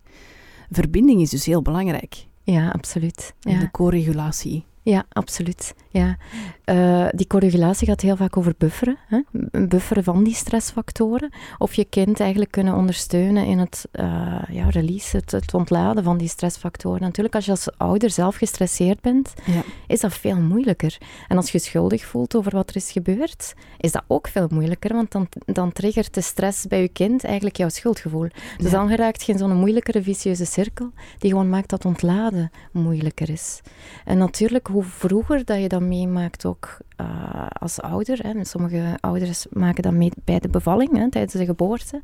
[0.71, 2.27] Verbinding is dus heel belangrijk.
[2.43, 3.35] Ja, absoluut.
[3.41, 3.59] Ja.
[3.59, 4.65] De co-regulatie.
[4.89, 5.75] Ja, absoluut.
[5.91, 6.17] Ja.
[6.65, 8.99] Uh, die co-regulatie gaat heel vaak over bufferen.
[9.07, 9.21] Hè?
[9.67, 11.33] Bufferen van die stressfactoren.
[11.59, 14.05] Of je kind eigenlijk kunnen ondersteunen in het uh,
[14.51, 17.01] ja, release, het, het, ontladen van die stressfactoren.
[17.01, 19.63] Natuurlijk, als je als ouder zelf gestresseerd bent, ja.
[19.87, 20.99] is dat veel moeilijker.
[21.29, 24.95] En als je schuldig voelt over wat er is gebeurd, is dat ook veel moeilijker.
[24.95, 28.29] Want dan, dan triggert de stress bij je kind eigenlijk jouw schuldgevoel.
[28.57, 28.79] Dus ja.
[28.79, 33.61] dan geraakt je in zo'n moeilijkere vicieuze cirkel, die gewoon maakt dat ontladen moeilijker is.
[34.05, 39.47] En natuurlijk, hoe vroeger dat je dat meemaakt ook uh, als ouder, hè, sommige ouders
[39.51, 42.01] maken dat mee bij de bevalling, hè, tijdens de geboorte,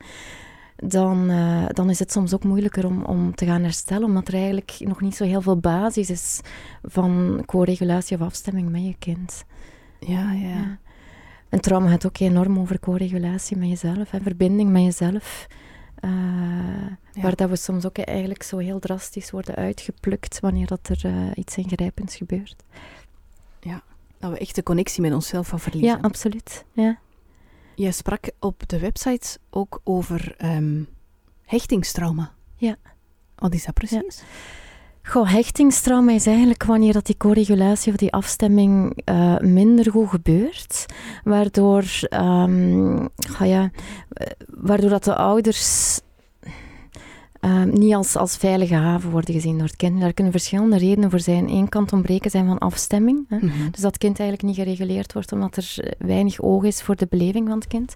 [0.76, 4.34] dan, uh, dan is het soms ook moeilijker om, om te gaan herstellen, omdat er
[4.34, 6.40] eigenlijk nog niet zo heel veel basis is
[6.82, 9.44] van co-regulatie of afstemming met je kind.
[10.00, 10.48] Ja, ja.
[10.48, 10.78] ja.
[11.48, 15.46] En trauma gaat ook enorm over co-regulatie met jezelf en verbinding met jezelf.
[16.04, 16.10] Uh,
[17.12, 17.22] ja.
[17.22, 21.30] Waar dat we soms ook eigenlijk zo heel drastisch worden uitgeplukt wanneer dat er uh,
[21.34, 22.56] iets ingrijpends gebeurt.
[23.60, 23.82] Ja,
[24.18, 25.96] Dat we echt de connectie met onszelf van verliezen.
[25.96, 26.64] Ja, absoluut.
[26.72, 26.98] Ja.
[27.74, 30.82] Jij sprak op de website ook over ehm,
[31.44, 32.32] hechtingstrauma.
[32.56, 32.76] Ja.
[33.34, 34.22] Wat is dat precies?
[35.06, 40.86] Goh, hechtingstrauma is eigenlijk wanneer dat die co-regulatie of die afstemming uh, minder goed gebeurt,
[41.24, 43.70] waardoor, um, ja,
[44.08, 46.00] eh, waardoor dat de ouders
[47.44, 50.00] Ehm, niet als, als veilige haven worden gezien door het kind.
[50.00, 51.48] Daar kunnen verschillende redenen voor zijn.
[51.48, 53.24] Eén kan ontbreken zijn van afstemming.
[53.28, 53.36] Hè.
[53.36, 53.70] Mhm.
[53.70, 57.06] Dus dat het kind eigenlijk niet gereguleerd wordt omdat er weinig oog is voor de
[57.10, 57.94] beleving van het kind.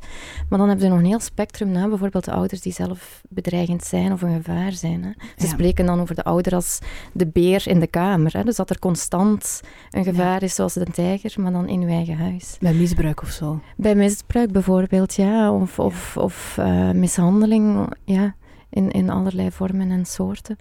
[0.49, 1.89] Maar dan hebben ze nog een heel spectrum na.
[1.89, 5.05] Bijvoorbeeld de ouders die zelf bedreigend zijn of een gevaar zijn.
[5.05, 5.11] Hè.
[5.37, 6.79] Ze spreken dan over de ouder als
[7.13, 8.33] de beer in de kamer.
[8.33, 8.45] Hè.
[8.45, 12.17] Dus dat er constant een gevaar is, zoals de tijger, maar dan in uw eigen
[12.17, 12.57] huis.
[12.61, 13.61] Bij misbruik of zo?
[13.77, 15.53] Bij misbruik bijvoorbeeld, ja.
[15.53, 18.35] Of, of, of uh, mishandeling, ja
[18.71, 20.57] in, in allerlei vormen en soorten.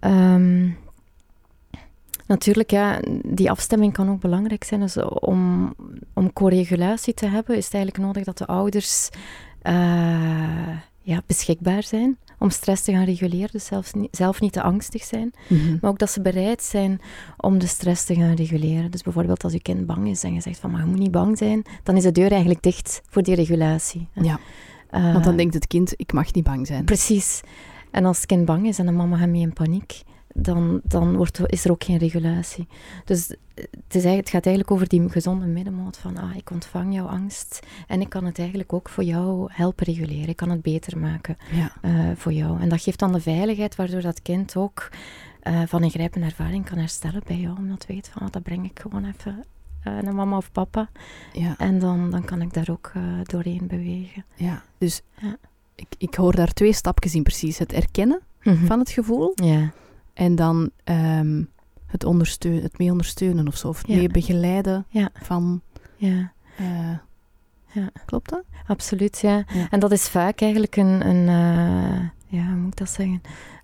[0.00, 0.76] Um,
[2.26, 4.80] natuurlijk, ja, die afstemming kan ook belangrijk zijn.
[4.80, 5.74] Dus om,
[6.14, 9.08] om co-regulatie te hebben, is het eigenlijk nodig dat de ouders
[9.62, 13.50] uh, ja, beschikbaar zijn om stress te gaan reguleren.
[13.52, 15.32] Dus zelfs niet, zelf niet te angstig zijn.
[15.48, 15.76] Mhm.
[15.80, 17.00] Maar ook dat ze bereid zijn
[17.36, 18.90] om de stress te gaan reguleren.
[18.90, 21.10] Dus bijvoorbeeld als je kind bang is en je zegt van maar je moet niet
[21.10, 24.08] bang zijn, dan is de deur eigenlijk dicht voor die regulatie.
[24.12, 24.38] Ja.
[24.90, 26.84] Uh, Want dan denkt het kind, ik mag niet bang zijn.
[26.84, 27.40] Precies.
[27.90, 30.02] En als het kind bang is en de mama gaat mee in paniek,
[30.34, 32.66] dan, dan wordt, is er ook geen regulatie.
[33.04, 37.06] Dus het, is, het gaat eigenlijk over die gezonde middenmoot van, ah, ik ontvang jouw
[37.06, 40.28] angst en ik kan het eigenlijk ook voor jou helpen reguleren.
[40.28, 41.72] Ik kan het beter maken ja.
[41.82, 42.60] uh, voor jou.
[42.60, 44.88] En dat geeft dan de veiligheid waardoor dat kind ook
[45.42, 48.64] uh, van een grijpende ervaring kan herstellen bij jou, omdat weet van, ah, dat breng
[48.64, 49.44] ik gewoon even
[49.84, 50.88] uh, naar mama of papa.
[51.32, 51.54] Ja.
[51.58, 54.24] En dan, dan kan ik daar ook uh, doorheen bewegen.
[54.34, 55.36] Ja, dus ja.
[55.74, 57.58] Ik, ik hoor daar twee stapjes in precies.
[57.58, 58.66] Het erkennen mhm.
[58.66, 59.32] van het gevoel.
[59.34, 59.72] Ja.
[60.14, 61.50] En dan um,
[61.86, 63.68] het, ondersteunen, het mee ondersteunen of zo.
[63.68, 65.10] Of het mee begeleiden ja.
[65.22, 65.60] van...
[65.96, 66.32] Ja.
[66.60, 66.98] Uh,
[67.72, 67.90] ja.
[68.04, 68.42] Klopt dat?
[68.66, 69.44] Absoluut, ja.
[69.70, 71.06] En dat is vaak eigenlijk een...
[71.06, 71.26] een
[72.26, 73.22] ja, hoe moet ik dat zeggen?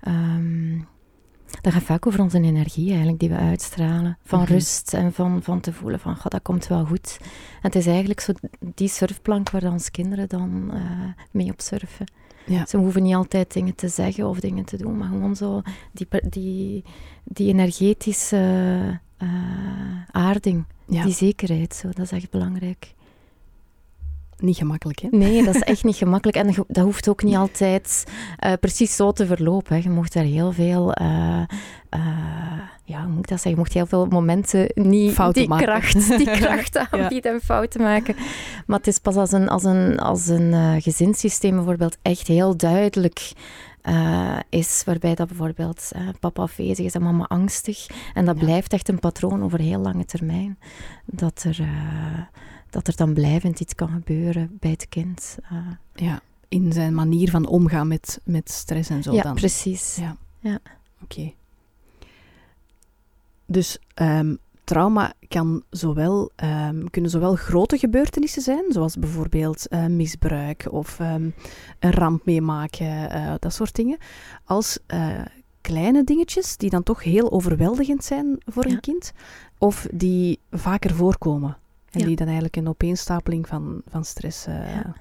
[0.09, 0.87] Um,
[1.61, 4.19] dat gaat vaak over onze energie eigenlijk die we uitstralen.
[4.25, 4.53] Van mhm.
[4.53, 7.17] rust en van, van te voelen van, god, dat komt wel goed.
[7.21, 7.27] En
[7.61, 8.33] het is eigenlijk zo
[8.75, 10.81] die surfplank waar onze kinderen dan uh,
[11.31, 12.07] mee op surfen.
[12.47, 12.67] Ja.
[12.67, 16.07] Ze hoeven niet altijd dingen te zeggen of dingen te doen, maar gewoon zo die,
[16.29, 16.85] die,
[17.25, 19.29] die energetische uh,
[20.11, 22.95] aarding, die zekerheid, zo, dat is echt belangrijk.
[24.38, 25.09] Niet gemakkelijk, hè?
[25.11, 26.37] Nee, dat is echt niet gemakkelijk.
[26.37, 28.05] En dat hoeft ook niet altijd
[28.44, 29.77] uh, precies zo te verlopen.
[29.77, 29.83] Hè.
[29.83, 30.94] Je mocht daar heel veel...
[31.01, 31.42] Uh,
[31.90, 33.51] uh, ja, hoe moet ik dat zeggen?
[33.51, 35.66] Je mocht heel veel momenten niet fouten die maken.
[35.66, 37.38] kracht, die kracht aanbieden ja.
[37.38, 38.16] en fouten maken.
[38.66, 43.33] Maar het is pas als een, als een, als een gezinssysteem bijvoorbeeld echt heel duidelijk...
[43.88, 47.87] Uh, is, waarbij dat bijvoorbeeld uh, papa afwezig is en mama angstig.
[48.14, 48.44] En dat ja.
[48.44, 50.59] blijft echt een patroon over heel lange termijn.
[51.05, 51.66] Dat er, uh,
[52.71, 55.37] dat er dan blijvend iets kan gebeuren bij het kind.
[55.53, 55.59] Uh,
[55.95, 59.35] ja, in zijn manier van omgaan met, met stress en zo ja, dan.
[59.35, 59.97] Precies.
[59.97, 60.59] Ja, ja.
[61.03, 61.33] Oké.
[63.47, 70.67] Dus um, trauma kan zowel, um, kunnen zowel grote gebeurtenissen zijn, zoals bijvoorbeeld uh, misbruik
[70.71, 71.35] of um,
[71.79, 73.99] een ramp meemaken, uh, dat soort dingen,
[74.45, 75.21] als uh,
[75.61, 78.75] kleine dingetjes die dan toch heel overweldigend zijn voor ja.
[78.75, 79.13] een kind,
[79.59, 81.57] of die vaker voorkomen.
[81.97, 82.07] En ja.
[82.07, 84.47] die dan eigenlijk een opeenstapeling van, van stress.
[84.47, 84.55] Uh...
[84.75, 84.95] Ja.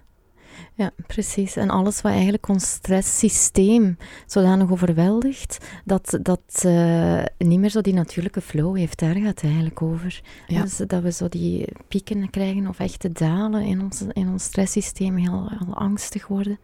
[0.74, 0.92] ja.
[1.08, 1.56] precies.
[1.56, 7.94] En alles wat eigenlijk ons stresssysteem zodanig overweldigt, dat dat uh, niet meer zo die
[7.94, 9.00] natuurlijke flow heeft.
[9.00, 10.22] Daar gaat het eigenlijk over.
[10.48, 10.62] Ja.
[10.62, 15.16] Dus dat we zo die pieken krijgen of echte dalen in ons, in ons stresssysteem,
[15.18, 16.60] heel, heel angstig worden.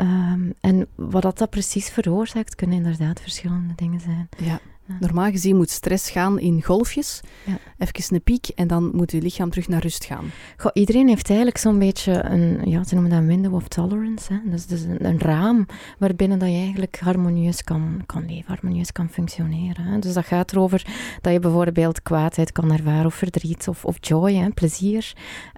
[0.00, 4.28] Um, en wat dat, dat precies veroorzaakt, kunnen inderdaad verschillende dingen zijn.
[4.36, 4.60] Ja.
[5.00, 7.20] Normaal gezien moet stress gaan in golfjes.
[7.46, 7.58] Ja.
[7.78, 10.30] Even een piek en dan moet je lichaam terug naar rust gaan.
[10.56, 14.32] Goh, iedereen heeft eigenlijk zo'n beetje een, ja, ze noemen dat een window of tolerance.
[14.32, 14.38] Hè.
[14.44, 15.66] Dat is dus een, een, raam
[15.98, 19.84] waarbinnen dat je eigenlijk harmonieus kan, kan leven, harmonieus kan functioneren.
[19.84, 19.98] Hè.
[19.98, 20.86] Dus dat gaat erover
[21.20, 25.12] dat je bijvoorbeeld kwaadheid kan ervaren of verdriet of, of joy, hè, plezier.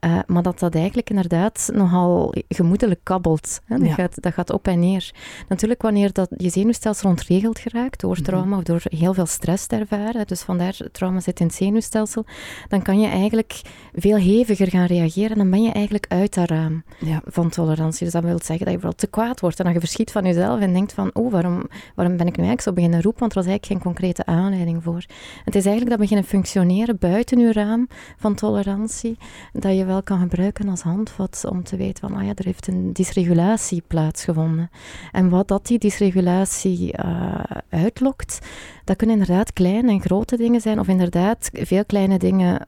[0.04, 3.60] Uh, maar dat dat eigenlijk inderdaad nogal gemoedelijk kabbelt.
[3.64, 3.78] Hè.
[3.78, 3.94] Dat, ja.
[3.94, 5.10] gaat, dat gaat op en neer.
[5.48, 8.58] Natuurlijk wanneer dat je zenuwstelsel ontregeld geraakt door trauma mm -hmm.
[8.58, 12.24] of door heel veel stress te ervaren, dus vandaar trauma zit in het zenuwstelsel,
[12.68, 13.60] dan kan je eigenlijk
[13.94, 15.36] veel heviger gaan reageren.
[15.36, 17.20] Dan ben je eigenlijk uit dat raam ja.
[17.24, 18.04] van tolerantie.
[18.04, 20.24] Dus dat wil zeggen dat je vooral te kwaad wordt en dat je verschiet van
[20.24, 23.20] jezelf en denkt van, oh, waarom, waarom ben ik nu eigenlijk zo beginnen roepen?
[23.20, 25.04] Want er was eigenlijk geen concrete aanleiding voor.
[25.44, 29.18] Het is eigenlijk dat beginnen functioneren buiten je raam van tolerantie,
[29.52, 32.66] dat je wel kan gebruiken als handvat om te weten van, ah ja, er heeft
[32.66, 34.70] een dysregulatie plaatsgevonden.
[35.12, 38.38] En wat dat die dysregulatie uh, uitlokt,
[38.84, 42.66] dat kunnen inderdaad kleine en grote dingen zijn, of inderdaad veel kleine dingen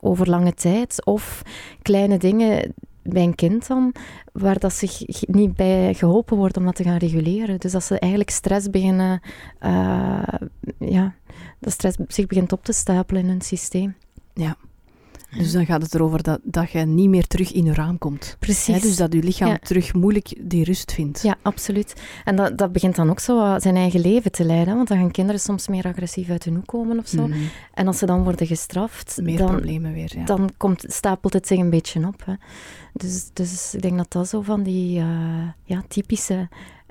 [0.00, 1.04] over lange tijd.
[1.04, 1.42] Of
[1.82, 3.94] kleine dingen bij een kind dan,
[4.32, 7.60] waar dat zich niet bij geholpen wordt om dat te gaan reguleren.
[7.60, 9.20] Dus dat ze eigenlijk stress beginnen,
[9.60, 10.22] uh,
[10.78, 11.14] ja,
[11.58, 13.94] dat stress zich begint op te stapelen in hun systeem.
[14.34, 14.56] Ja.
[15.36, 18.36] Dus dan gaat het erover dat, dat je niet meer terug in je raam komt.
[18.38, 18.82] Precies.
[18.82, 21.22] dus dat je lichaam terug moeilijk die rust vindt.
[21.22, 21.94] Ja, absoluut.
[22.24, 24.76] En dat, dat begint dan ook zo zijn eigen leven te leiden.
[24.76, 27.26] Want dan gaan kinderen soms meer agressief uit hun hoek komen of zo.
[27.26, 27.38] Mhm.
[27.74, 29.18] En als ze dan worden gestraft...
[29.22, 30.24] Meer dan, problemen weer, ja.
[30.24, 32.24] Dan komt, stapelt het zich een beetje op.
[32.24, 32.34] Hè.
[32.92, 35.06] Dus, dus ik denk dat dat zo van die uh,
[35.64, 36.48] ja, typische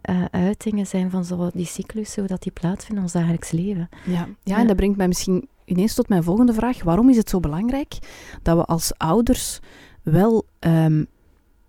[0.09, 3.89] uh, uitingen zijn van zo die cyclussen, hoe dat die plaatsvinden in ons dagelijks leven.
[4.05, 4.11] Ja.
[4.13, 6.83] Ja, ja, en dat brengt mij misschien ineens tot mijn volgende vraag.
[6.83, 7.97] Waarom is het zo belangrijk
[8.41, 9.59] dat we als ouders
[10.03, 11.07] wel um,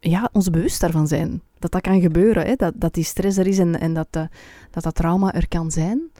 [0.00, 1.42] ja, ons bewust daarvan zijn?
[1.58, 2.54] Dat dat kan gebeuren, hè?
[2.54, 4.22] Dat, dat die stress er is en, en dat, uh,
[4.70, 6.10] dat dat trauma er kan zijn?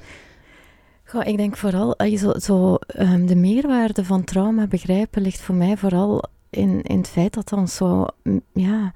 [1.05, 5.77] Goh, ik denk vooral, zo, zo um, de meerwaarde van trauma begrijpen ligt voor mij
[5.77, 8.07] vooral in, in het feit dat dan zo,
[8.53, 8.93] ja,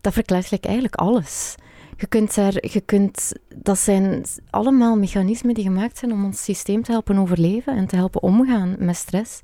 [0.00, 1.54] dat verklaart eigenlijk alles.
[2.00, 6.82] Je kunt daar, je kunt, dat zijn allemaal mechanismen die gemaakt zijn om ons systeem
[6.82, 9.40] te helpen overleven en te helpen omgaan met stress.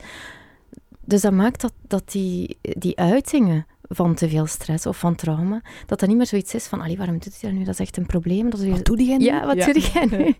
[1.05, 5.63] Dus dat maakt dat, dat die, die uitingen van te veel stress of van trauma,
[5.87, 7.65] dat dat niet meer zoiets is van, allee, waarom doet hij dat nu?
[7.65, 8.51] Dat is echt een probleem.
[8.51, 9.25] Dat is wat doe jij nu?
[9.25, 10.35] Ja, wat doe jij nu?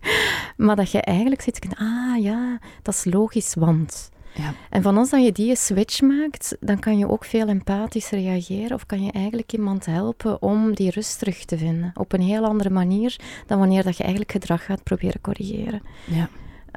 [0.65, 4.09] maar dat je eigenlijk zit, ah ja, dat is logisch, want...
[4.37, 4.53] Ja.
[4.69, 8.73] En van als dat je die switch maakt, dan kan je ook veel empathisch reageren
[8.73, 11.91] of kan je eigenlijk iemand helpen om die rust terug te vinden.
[11.93, 15.81] Op een heel andere manier dan wanneer dat je eigenlijk gedrag gaat proberen corrigeren.
[16.05, 16.29] Ja.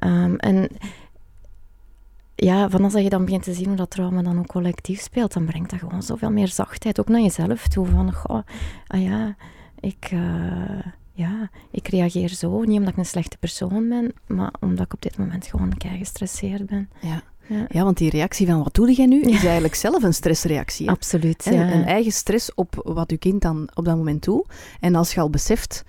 [0.04, 0.68] Um, en
[2.34, 5.32] ja, van als je dan begint te zien hoe dat trauma dan ook collectief speelt,
[5.32, 7.86] dan brengt dat gewoon zoveel meer zachtheid, ook naar jezelf toe.
[7.86, 8.42] Van, goh,
[8.86, 9.36] ah ja,
[9.80, 10.10] ik...
[10.12, 10.78] Uh,
[11.12, 12.60] ja, ik reageer zo.
[12.62, 15.98] Niet omdat ik een slechte persoon ben, maar omdat ik op dit moment gewoon kei
[15.98, 16.90] gestresseerd ben.
[17.00, 17.22] Ja.
[17.50, 17.66] Ja.
[17.68, 17.84] ja.
[17.84, 20.90] want die reactie van wat doe jij nu, is eigenlijk zelf een stressreactie.
[20.90, 21.72] Absoluut, ja.
[21.72, 24.46] Een eigen stress op wat je kind dan op dat moment doet.
[24.80, 25.84] En als je al beseft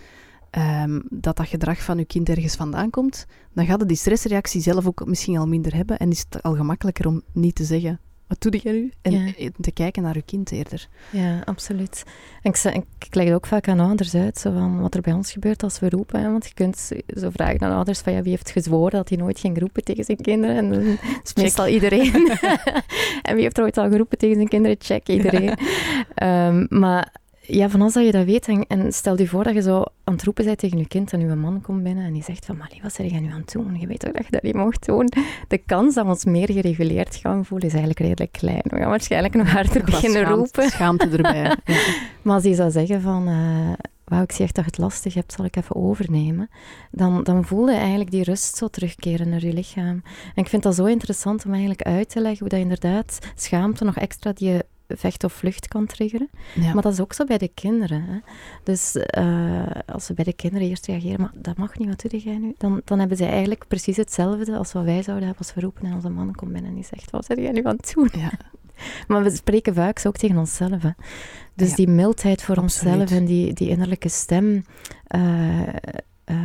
[0.84, 4.62] um, dat dat gedrag van je kind ergens vandaan komt, dan gaat het die stressreactie
[4.62, 5.97] zelf ook misschien al minder hebben.
[5.97, 8.00] En is het al gemakkelijker om niet te zeggen
[8.32, 8.91] wat doe jij nu?
[9.02, 10.88] En te kijken naar je kind eerder.
[11.10, 12.04] Ja, absoluut.
[12.41, 15.13] En ik, ik, leg het ook vaak aan ouders uit, zo van wat er bij
[15.13, 16.22] ons gebeurt als we roepen.
[16.22, 19.17] Hè, want je kunt zo vragen aan ouders van ja, wie heeft gezworen dat hij
[19.17, 20.56] nooit ging roepen tegen zijn kinderen?
[20.56, 22.13] En dat is meestal iedereen.
[23.28, 24.78] en wie heeft er ooit al geroepen tegen zijn kinderen?
[24.80, 25.58] Check, iedereen.
[26.24, 29.62] um, maar ja, van als dat je dat weet, en, stel je voor dat je
[29.62, 32.24] zo aan het roepen bent tegen je kind en je man komt binnen en die
[32.24, 33.80] zegt van, Malie, wat zeg je nu aan het doen?
[33.80, 35.12] Je weet toch dat je dat niet mocht doen?
[35.48, 38.62] De kans dat we ons meer gereguleerd gaan voelen is eigenlijk redelijk klein.
[38.64, 40.70] We gaan waarschijnlijk nog harder beginnen roepen.
[40.70, 41.44] Schaamte erbij.
[41.44, 41.58] ja.
[42.22, 43.30] Maar als die zou zeggen van...
[43.30, 43.74] Uh,
[44.04, 46.50] wauw, ik zie echt dat je het lastig hebt, zal ik even overnemen.
[46.92, 50.02] Dan, dan voel je eigenlijk die rust zo terugkeren naar je lichaam.
[50.36, 53.84] En ik vind dat zo interessant om eigenlijk uit te leggen hoe dat inderdaad schaamte
[53.84, 54.62] nog extra die
[54.96, 56.30] vecht of vlucht kan triggeren.
[56.74, 58.04] Maar dat is ook zo bij de kinderen.
[58.04, 58.20] Hè.
[58.64, 62.20] Dus uh, als ze bij de kinderen eerst reageren, maar dat mag niet, wat doe
[62.20, 62.54] jij nu?
[62.58, 65.86] Dan, dan hebben ze eigenlijk precies hetzelfde als wat wij zouden hebben als we roepen
[65.86, 68.10] en onze man komt binnen en die zegt, wat zeg jij nu aan het doen?
[68.12, 68.32] Ja.
[69.08, 70.82] maar we spreken vaak ook tegen onszelf.
[70.82, 70.92] Hè.
[71.54, 74.64] Dus die mildheid voor onszelf en die, die innerlijke stem...
[75.16, 75.68] Uh,
[76.26, 76.38] uh,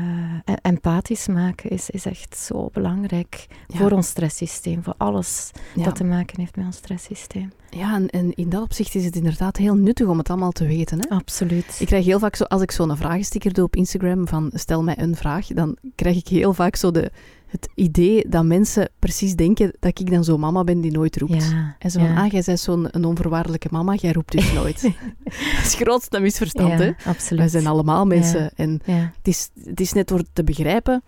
[0.63, 6.41] empathisch maken is, is echt zo belangrijk voor ons stresssysteem, voor alles dat te maken
[6.41, 7.53] heeft met ons stresssysteem.
[7.71, 10.67] Ja, en, en, in dat opzicht is het inderdaad heel nuttig om het allemaal te
[10.67, 10.99] weten.
[10.99, 11.09] Hè?
[11.09, 11.77] Absoluut.
[11.79, 14.99] Ik krijg heel vaak, zo, als ik zo'n vragensticker doe op Instagram van stel mij
[14.99, 17.11] een vraag, dan krijg ik heel vaak zo de,
[17.47, 21.55] het idee dat mensen precies denken dat ik dan zo'n mama ben die nooit roept.
[21.79, 24.83] en zo van, ah, jij bent zo'n onvoorwaardelijke mama, jij roept dus nooit.
[25.25, 25.33] dat
[25.63, 26.91] is het grootste misverstand, ja, hè?
[27.05, 27.41] absoluut.
[27.41, 28.51] Wij zijn allemaal mensen.
[28.55, 31.03] En het, is, het is net door te begrijpen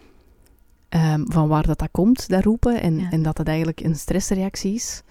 [0.88, 4.74] um, van waar dat, dat komt, dat roepen, en, en dat het eigenlijk een stressreactie
[4.74, 5.02] is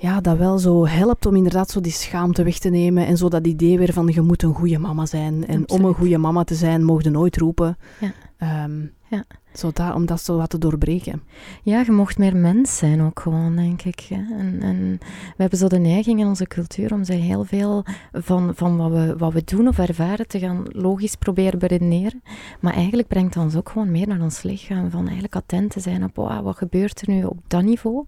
[0.00, 3.28] ja, dat wel zo helpt om inderdaad zo die schaamte weg te nemen en zo
[3.28, 5.46] dat idee weer van je moet een goede mama zijn.
[5.46, 7.76] En om een goede mama te zijn, mocht je nooit roepen.
[8.00, 8.64] Ja.
[8.64, 9.24] Um, ja.
[9.52, 11.22] Zodat, om dat zo wat te doorbreken.
[11.62, 14.06] Ja, je mocht meer mens zijn ook gewoon, denk ik.
[14.10, 18.52] En, en we hebben zo de neiging in onze cultuur om ze heel veel van,
[18.54, 22.22] van wat, we, wat we doen of ervaren te gaan logisch proberen beredeneren.
[22.60, 24.90] Maar eigenlijk brengt ons ook gewoon meer naar ons lichaam.
[24.90, 28.04] Van eigenlijk attent te zijn op wat gebeurt er nu op dat niveau.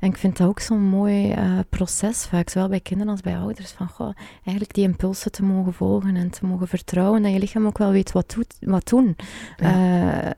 [0.00, 3.38] En ik vind dat ook zo'n mooi uh, proces, vaak zowel bij kinderen als bij
[3.38, 3.70] ouders.
[3.70, 7.66] Van goh, eigenlijk die impulsen te mogen volgen en te mogen vertrouwen dat je lichaam
[7.66, 9.16] ook wel weet wat, doet, wat doen.
[9.62, 10.30] Uh,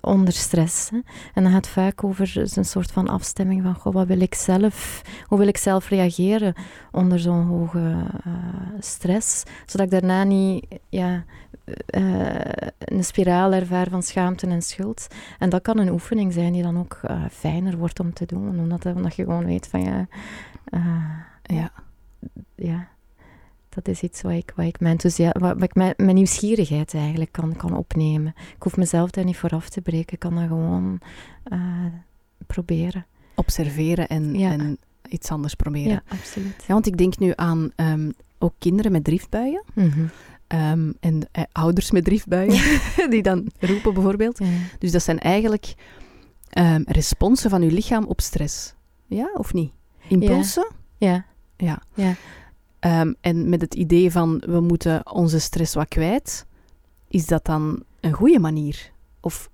[0.00, 0.90] onder stress.
[0.90, 0.96] Hè.
[1.34, 4.34] En dan gaat het vaak over een soort van afstemming van goh, wat wil ik
[4.34, 6.54] zelf, hoe wil ik zelf reageren
[6.92, 7.78] onder zo'n hoge
[8.26, 8.32] uh,
[8.78, 11.24] stress, zodat ik daarna niet ja,
[12.78, 15.06] een spiraal ervaren van schaamte en schuld.
[15.38, 17.00] En dat kan een oefening zijn die dan ook
[17.30, 18.58] fijner wordt om te doen.
[18.58, 20.06] Omdat, omdat je gewoon weet van ja...
[21.42, 21.70] ja.
[22.54, 22.88] ja
[23.68, 24.98] dat is iets wat ik, wat ik, mijn,
[25.32, 28.34] wat ik mijn, mijn, nieuwsgierigheid eigenlijk kan, kan opnemen.
[28.54, 30.12] Ik hoef mezelf daar niet vooraf te breken.
[30.12, 31.00] Ik kan dat gewoon
[32.46, 33.06] proberen.
[33.34, 35.90] Observeren en, en, iets anders proberen.
[35.90, 36.64] Ja, absoluut.
[36.66, 39.62] Ja, want ik denk nu aan um, ook kinderen met driftbuien.
[39.74, 40.10] Mm -hmm.
[40.48, 42.80] Um, en eh, ouders met driftbuien,
[43.10, 44.38] die dan roepen bijvoorbeeld.
[44.38, 44.46] Ja.
[44.78, 45.74] Dus dat zijn eigenlijk
[46.58, 48.74] um, responsen van uw lichaam op stress.
[49.06, 49.72] Ja, of niet?
[50.08, 50.70] Impulsen?
[50.96, 51.26] Ja.
[51.56, 51.82] Ja.
[51.94, 52.14] ja.
[53.00, 56.46] Um, en met het idee van we moeten onze stress wat kwijt,
[57.08, 58.90] is dat dan een goede manier?
[59.20, 59.50] Of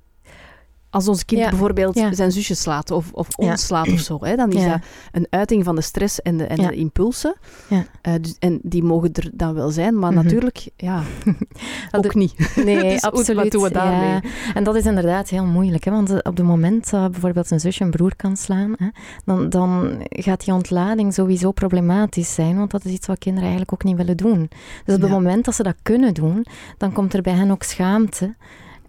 [0.92, 4.52] als ons kind bijvoorbeeld zijn zusje slaat of, of ons slaat of zo, hè, dan
[4.52, 4.78] is dat
[5.12, 7.34] een uiting van de stress en de, en de impulsen.
[7.70, 7.80] Uh,
[8.20, 10.22] dus, en die mogen er dan wel zijn, maar mhm.
[10.22, 11.02] natuurlijk, ja,
[11.96, 12.34] ook niet.
[12.64, 13.42] Nee, dus absoluut.
[13.42, 14.20] Wat doen we daarmee?
[14.54, 17.60] En dat is inderdaad heel moeilijk, hè, want eh, op het moment dat bijvoorbeeld een
[17.60, 18.88] zusje een broer kan slaan, hè,
[19.24, 23.72] dan, dan gaat die ontlading sowieso problematisch zijn, want dat is iets wat kinderen eigenlijk
[23.72, 24.50] ook niet willen doen.
[24.84, 26.46] Dus op het moment dat ze dat kunnen doen,
[26.78, 28.34] dan komt er bij hen ook schaamte.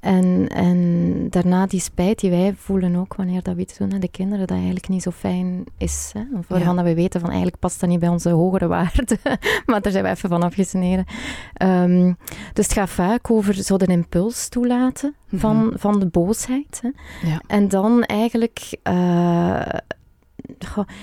[0.03, 0.92] En, en
[1.33, 4.47] daarna die spijt die wij voelen ook wanneer dat we iets doen aan de kinderen,
[4.47, 6.11] dat eigenlijk niet zo fijn is.
[6.13, 6.37] Hè?
[6.37, 9.17] Of waarvan dat we weten van eigenlijk past dat niet bij onze hogere waarden.
[9.65, 11.05] maar daar zijn we even van afgesneden.
[11.63, 12.17] Um,
[12.53, 15.77] dus het gaat vaak over zo de impuls toelaten van, mhm.
[15.77, 16.81] van de boosheid.
[16.81, 16.89] Hè?
[17.29, 17.41] Ja.
[17.47, 19.61] En dan eigenlijk uh,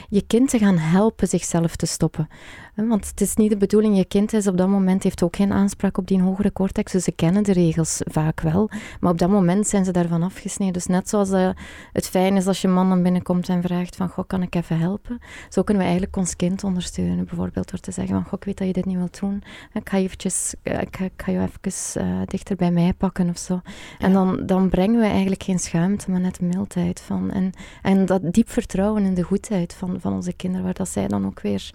[0.08, 2.28] je kind te gaan helpen zichzelf te stoppen.
[2.74, 5.52] Want het is niet de bedoeling, je kind is op dat moment heeft ook geen
[5.52, 8.70] aanspraak op die hogere cortex, dus ze kennen de regels vaak wel.
[9.00, 10.72] Maar op dat moment zijn ze daarvan afgesneden.
[10.72, 11.50] Dus net zoals uh,
[11.92, 14.78] het fijn is als je man dan binnenkomt en vraagt van, goh, kan ik even
[14.78, 15.18] helpen?
[15.48, 18.58] Zo kunnen we eigenlijk ons kind ondersteunen, bijvoorbeeld door te zeggen van, goh, ik weet
[18.58, 19.42] dat je dit niet wilt doen.
[19.72, 23.38] Ik ga, eventjes, uh, ik, ik, ga je even uh, dichter bij mij pakken of
[23.38, 23.60] zo.
[23.98, 27.30] En dan, dan brengen we eigenlijk geen schuimte, maar net mildheid van.
[27.30, 27.52] En,
[27.82, 31.26] en dat diep vertrouwen in de goedheid van, van onze kinderen, waar dat zij dan
[31.26, 31.70] ook weer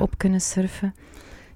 [0.00, 0.94] op kunnen surfen.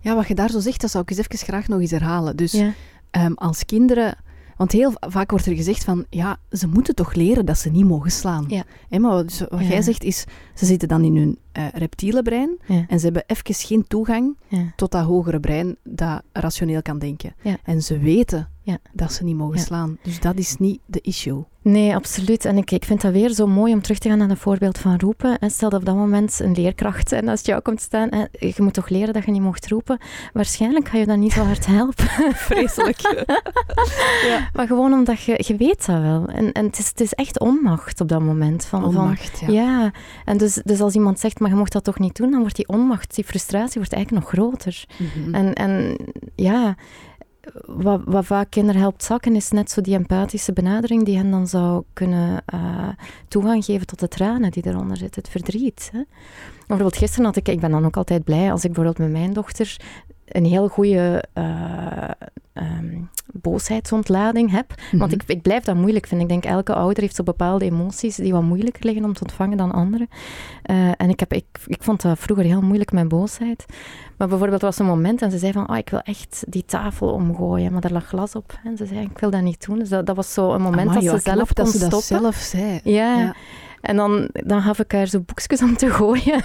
[0.01, 2.37] Ja, wat je daar zo zegt, dat zou ik eens even graag nog eens herhalen.
[2.37, 2.63] Dus
[3.11, 4.17] ehm, als kinderen...
[4.57, 7.85] Want heel vaak wordt er gezegd van, ja, ze moeten toch leren dat ze niet
[7.85, 8.45] mogen slaan.
[8.49, 8.65] Ja.
[8.99, 12.59] maar wat, wat jij zegt is, ze zitten dan in hun uh, reptiele brein
[12.89, 14.37] en ze hebben even geen toegang
[14.77, 17.35] tot dat hogere brein dat rationeel kan denken.
[17.63, 18.49] En ze weten
[18.93, 19.99] dat ze niet mogen slaan.
[20.03, 21.45] Dus dat is niet de issue.
[21.67, 22.45] Nee, absoluut.
[22.45, 24.79] En ik, ik vind dat weer zo mooi om terug te gaan naar het voorbeeld
[24.79, 25.39] van roepen.
[25.39, 28.55] En stel dat op dat moment een leerkracht en als jou komt staan, en je
[28.57, 29.99] moet toch leren dat je niet mocht roepen.
[30.33, 32.07] Waarschijnlijk ga je dan niet zo hard helpen.
[32.49, 33.01] Vreselijk.
[34.29, 34.51] ja.
[34.53, 36.27] Maar gewoon omdat je, je weet dat wel.
[36.27, 38.65] En, en het, is, het is echt onmacht op dat moment.
[38.65, 39.63] Van, onmacht, van, ja.
[39.63, 39.93] ja.
[40.25, 42.57] En dus, dus als iemand zegt, maar je mocht dat toch niet doen, dan wordt
[42.57, 44.85] die onmacht, die frustratie wordt eigenlijk nog groter.
[44.99, 45.35] Mhm.
[45.35, 45.97] En, en
[46.35, 46.77] ja
[47.67, 51.85] wat, vaak kinderen helpt zakken, is net zo die empathische benadering die hen dan zou
[51.93, 52.89] kunnen uh,
[53.29, 55.91] toegang geven tot de tranen die eronder zitten, het verdriet.
[55.93, 56.01] Hè.
[56.67, 59.33] Bijvoorbeeld gisteren had ik, ik ben dan ook altijd blij als ik bijvoorbeeld met mijn
[59.33, 59.77] dochter
[60.27, 62.11] een heel goede uh,
[62.55, 64.75] um, boosheidsontlading heb.
[64.93, 65.21] Want mhm.
[65.21, 66.27] ik, ik blijf dat moeilijk vinden.
[66.27, 69.57] Ik denk elke ouder heeft zo bepaalde emoties die wat moeilijker liggen om te ontvangen
[69.57, 70.09] dan anderen.
[70.71, 73.67] Uh, en ik, heb, ik, ik vond dat vroeger heel moeilijk, mijn boosheid.
[74.17, 77.09] Maar bijvoorbeeld was een moment en ze zei van, oh, ik wil echt die tafel
[77.09, 78.59] omgooien, maar er lag glas op.
[78.65, 79.79] En ze zei, ik wil dat niet doen.
[79.79, 82.37] Dus dat, dat was zo een moment dat ze zelf kon dat ze dat zelf
[82.37, 82.81] zei.
[82.85, 83.19] Ja.
[83.19, 83.35] ja.
[83.87, 86.43] En dan, dan gaf ik haar zo boekjes om te gooien.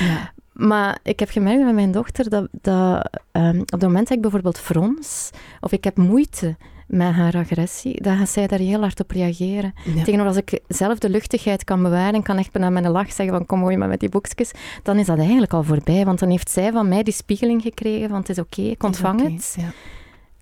[0.00, 0.32] Ja.
[0.52, 4.22] Maar ik heb gemerkt met mijn dochter dat, dat um, op het moment dat ik
[4.22, 9.00] bijvoorbeeld frons of ik heb moeite met haar agressie, dan gaat zij daar heel hard
[9.00, 9.74] op reageren.
[10.04, 13.12] Tegenover als ik zelf de luchtigheid kan bewaren en kan echt bijna met een lach
[13.12, 14.50] zeggen van kom gooi maar met die boekjes,
[14.82, 16.04] dan is dat eigenlijk al voorbij.
[16.04, 19.22] Want dan heeft zij van mij die spiegeling gekregen van het is oké, ik ontvang
[19.22, 19.54] het.
[19.58, 19.72] Ja.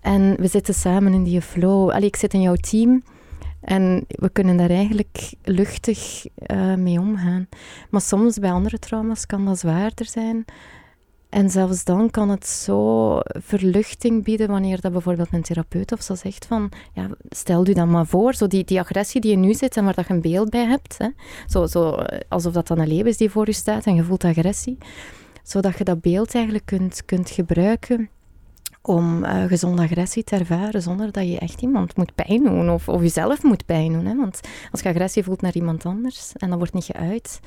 [0.01, 1.91] En we zitten samen in die flow.
[1.91, 3.03] Allee, ik zit in jouw team.
[3.61, 7.49] En we kunnen daar eigenlijk luchtig uh, mee omgaan.
[7.91, 10.45] Maar soms bij andere trauma's kan dat zwaarder zijn.
[11.29, 16.15] En zelfs dan kan het zo verluchting bieden wanneer dat bijvoorbeeld een therapeut of zo
[16.15, 19.55] zegt van, ja, stel u dan maar voor, zo die, die agressie die je nu
[19.55, 21.09] zit en waar dat je een beeld bij hebt, hè,
[21.47, 24.25] zo, zo, alsof dat dan een leeuw is die voor je staat en je voelt
[24.25, 24.79] agressie,
[25.43, 28.11] zodat je dat beeld eigenlijk kunt, kunt gebruiken
[28.83, 32.89] om uh, gezonde agressie te ervaren zonder dat je echt iemand moet pijn doen of,
[32.89, 34.07] of jezelf moet pijn doen.
[34.07, 34.17] Hè?
[34.17, 37.41] Want als je agressie voelt naar iemand anders en dat wordt niet geuit,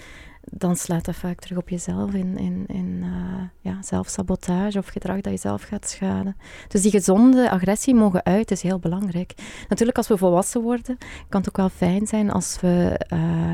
[0.51, 5.21] dan slaat dat vaak terug op jezelf in, in, in uh, ja, zelfsabotage of gedrag
[5.21, 6.37] dat jezelf gaat schaden.
[6.67, 9.33] Dus die gezonde agressie mogen uit is heel belangrijk.
[9.67, 10.97] Natuurlijk, als we volwassen worden,
[11.29, 13.53] kan het ook wel fijn zijn als we uh,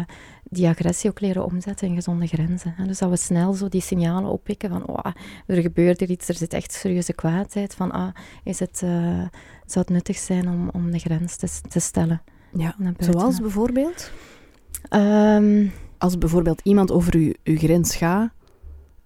[0.49, 2.73] die agressie ook leren omzetten in gezonde grenzen.
[2.77, 2.85] Hè.
[2.85, 5.11] Dus dat we snel zo die signalen oppikken van, oh,
[5.45, 7.75] er gebeurt er iets, er zit echt serieuze kwaadheid.
[7.75, 8.91] Van, ah, is het, uh,
[9.65, 12.21] zou het nuttig zijn om, om de grens te, te stellen?
[12.53, 14.11] Ja, zoals bijvoorbeeld?
[14.89, 18.31] Ehm, Als bijvoorbeeld iemand over uw, uw grens gaat,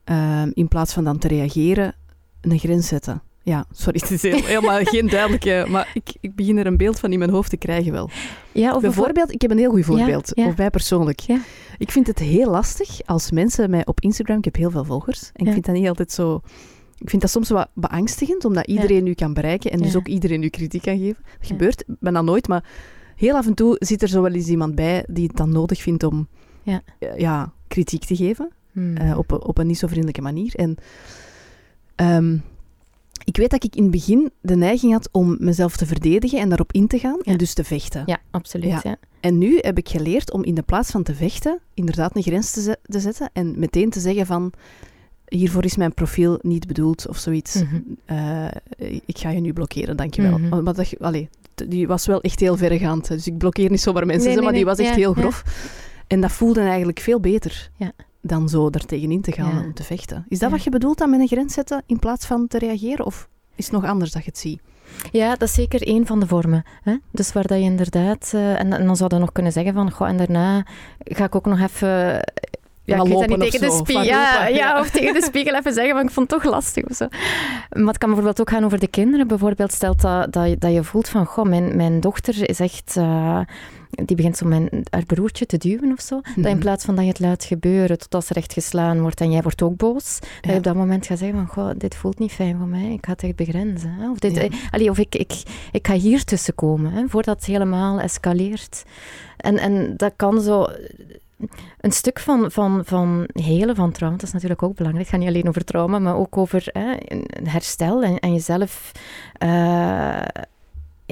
[0.06, 1.96] um, in plaats van dan te reageren,
[2.41, 3.22] een grens zetten.
[3.44, 5.66] Ja, sorry, het is helemaal geen duidelijke...
[5.70, 8.10] Maar ik, ik begin er een beeld van in mijn hoofd te krijgen wel.
[8.52, 11.20] Ja, of bijvoorbeeld, ik heb een heel goed voorbeeld, ja, of mij persoonlijk.
[11.20, 11.39] Ja.
[11.78, 14.38] Ik vind het heel lastig als mensen mij op Instagram...
[14.38, 15.30] Ik heb heel veel volgers.
[15.34, 16.41] En ik vind dat niet altijd zo...
[16.98, 20.44] Ik vind dat soms wat beangstigend, omdat iedereen u kan bereiken en dus ook iedereen
[20.44, 21.24] u kritiek kan geven.
[21.38, 22.64] Dat gebeurt, ben dat nooit, maar
[23.16, 25.82] heel af en toe zit er zo wel eens iemand bij die het dan nodig
[25.82, 26.28] vindt om
[26.62, 26.82] ja.
[27.18, 28.52] ja kritiek te geven.
[28.72, 28.98] Hmm.
[28.98, 30.56] Uh, op, op een niet zo vriendelijke manier.
[30.56, 30.78] En...
[31.96, 32.44] Um,
[33.24, 36.49] ik weet dat ik in het begin de neiging had om mezelf te verdedigen en
[36.49, 38.03] daarop in te gaan en dus te vechten.
[38.05, 38.82] Ja, absoluut.
[38.84, 38.95] Ja.
[39.19, 42.51] En nu heb ik geleerd om in de plaats van te vechten, inderdaad een grens
[42.51, 44.53] te, te zetten en meteen te zeggen van
[45.28, 47.55] hiervoor is mijn profiel niet bedoeld of zoiets.
[47.55, 47.82] Mhm.
[48.05, 48.47] Eh,
[49.05, 50.38] ik ga je nu blokkeren, dankjewel.
[50.38, 50.63] Mm -hmm.
[50.63, 51.30] Maar dat, allee,
[51.67, 53.07] die was wel echt heel verregaand.
[53.07, 55.43] Dus ik blokkeer niet zomaar mensen, nee, maar die was echt heel grof.
[56.07, 57.69] En dat voelde eigenlijk veel beter.
[57.78, 57.93] Ja
[58.26, 60.26] dan zo er tegenin te gaan om te vechten.
[60.28, 63.05] Is dat wat je bedoelt dan met een grens zetten in plaats van te reageren?
[63.05, 64.61] Of is het nog anders dat je het ziet?
[65.11, 66.63] Ja, dat is zeker één van de vormen.
[66.84, 66.95] Hè?
[67.11, 68.32] Dus waar dat je inderdaad...
[68.36, 69.91] Uh, en, en, dan zou je nog kunnen zeggen van...
[69.91, 70.65] Goh, en daarna
[71.03, 72.21] ga ik ook nog even...
[72.86, 74.03] Ja, ik weet niet tegen de spiegel.
[74.03, 76.95] Ja, ja, of tegen de spiegel even zeggen, van ik vond het toch lastig of
[76.95, 77.07] zo.
[77.69, 79.28] Maar het kan bijvoorbeeld ook gaan over de kinderen.
[79.28, 82.95] Bijvoorbeeld stelt dat, dat, dat je voelt van, goh, mijn, mijn dochter is echt...
[82.97, 83.39] Uh,
[84.06, 86.22] die begint zo mijn, haar broertje te duwen of zo.
[86.22, 86.60] Dat in mhm.
[86.60, 89.62] plaats van dat je het laat gebeuren totdat ze recht geslaan wordt en jij wordt
[89.62, 92.58] ook boos, dat je op dat moment gaat zeggen van, goh, dit voelt niet fijn
[92.58, 93.89] voor mij, ik ga het echt begrenzen.
[93.89, 94.10] Hè?
[94.10, 94.89] Of, dit, ja.
[94.89, 98.84] of ik, ik, ik ga hier tussen komen, hè, voordat het helemaal escaleert.
[99.38, 100.68] En, en dat kan zo
[101.80, 105.06] een stuk van, van, van helen van trauma, dat is natuurlijk ook belangrijk.
[105.06, 106.96] Het gaat niet alleen over trauma, maar ook over hè,
[107.44, 108.91] herstel en, en jezelf
[109.44, 110.22] uh,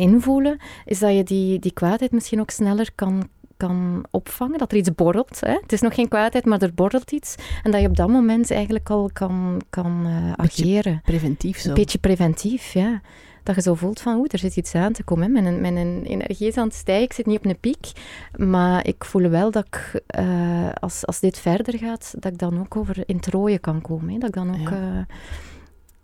[0.02, 3.28] invoelen, is dat je die, die kwaadheid misschien ook sneller kan,
[3.58, 5.39] kan opvangen, dat er iets borrelt.
[5.39, 5.58] Hè?
[5.62, 7.36] Het is nog geen kwaadheid, maar er borrelt iets.
[7.64, 11.02] En dat je op dat moment eigenlijk al kan, kan uh, ageren.
[11.04, 11.70] preventief zo.
[11.70, 13.02] Een beetje preventief, ja.
[13.43, 15.32] Dat je zo voelt van, oeh, er zit iets aan te komen.
[15.32, 17.91] Mijn, mijn energie is aan het stijgen, ik zit niet op een piek.
[18.36, 22.60] Maar ik voel wel dat ik, uh, als, als dit verder gaat, dat ik dan
[22.60, 24.14] ook over in het rooien kan komen.
[24.14, 24.18] Hè?
[24.18, 24.70] Dat ik dan ook...
[24.70, 25.08] Ja.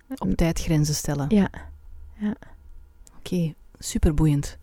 [0.08, 1.26] Uh, op tijd grenzen stellen.
[1.30, 1.50] Ja.
[2.14, 2.36] ja.
[3.18, 4.58] Oké, superboeiend.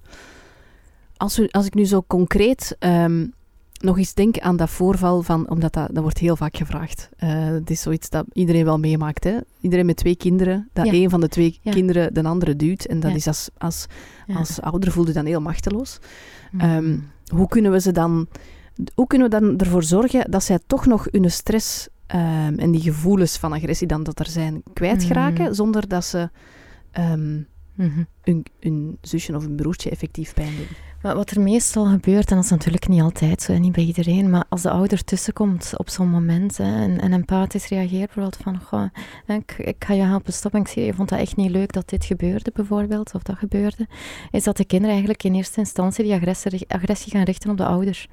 [1.16, 3.32] Als, als ik nu zo concreet um,
[3.80, 7.08] nog eens denk aan dat voorval van, omdat dat, dat wordt heel vaak gevraagd.
[7.18, 9.24] Uh, het is zoiets dat iedereen wel meemaakt.
[9.24, 9.38] Hè?
[9.60, 10.92] Iedereen met twee kinderen, dat ja.
[10.92, 12.84] een van de twee kinderen de andere duwt.
[12.84, 13.86] En dat is als, als,
[14.34, 15.98] als ouder voelde je dan heel machteloos.
[16.62, 18.28] Um, hoe kunnen we ze dan,
[18.94, 22.80] hoe kunnen we dan ervoor zorgen dat zij toch nog hun stress um, en die
[22.80, 25.54] gevoelens van agressie dan dat er zijn kwijtraken, mm.
[25.54, 26.30] zonder dat ze
[27.74, 28.06] mm
[28.60, 30.66] een, zusje of een broertje effectief pijn doen.
[31.02, 34.30] Maar wat er meestal gebeurt, en dat is natuurlijk niet altijd zo, niet bij iedereen,
[34.30, 38.60] maar als de ouder tussenkomt op zo'n moment hè, en, en empathisch reageert, bijvoorbeeld van,
[38.60, 38.84] goh,
[39.26, 41.88] ik, ik ga je helpen stoppen, ik zie, je vond dat echt niet leuk dat
[41.88, 43.86] dit gebeurde, bijvoorbeeld, of dat gebeurde,
[44.30, 47.66] is dat de kinderen eigenlijk in eerste instantie die agressie, agressie gaan richten op de
[47.66, 48.06] ouder.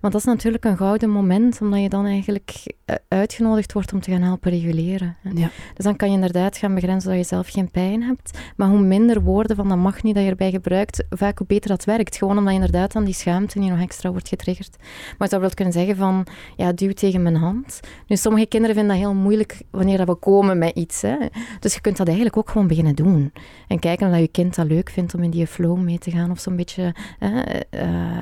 [0.00, 4.00] Want dat is natuurlijk een gouden moment, omdat je dan eigenlijk eh, uitgenodigd wordt om
[4.00, 5.16] te gaan helpen reguleren.
[5.34, 5.50] Ja.
[5.74, 8.38] Dus dan kan je inderdaad gaan begrenzen dat je zelf geen pijn hebt.
[8.56, 11.70] Maar hoe minder woorden van dat mag niet dat je erbij gebruikt, vaak hoe beter
[11.70, 12.16] dat werkt.
[12.16, 14.76] Gewoon omdat je inderdaad aan die schaamte niet nog extra wordt getriggerd.
[14.78, 16.26] Maar je zou wel kunnen zeggen van,
[16.56, 17.80] ja, duw tegen mijn hand.
[18.06, 21.02] Nu, sommige kinderen vinden dat heel moeilijk wanneer we komen met iets.
[21.02, 21.16] Hè.
[21.60, 23.32] Dus je kunt dat eigenlijk ook gewoon beginnen doen.
[23.68, 26.30] En kijken of je kind dat leuk vindt om in die flow mee te gaan.
[26.30, 26.94] Of zo'n beetje...
[27.20, 27.30] Uh,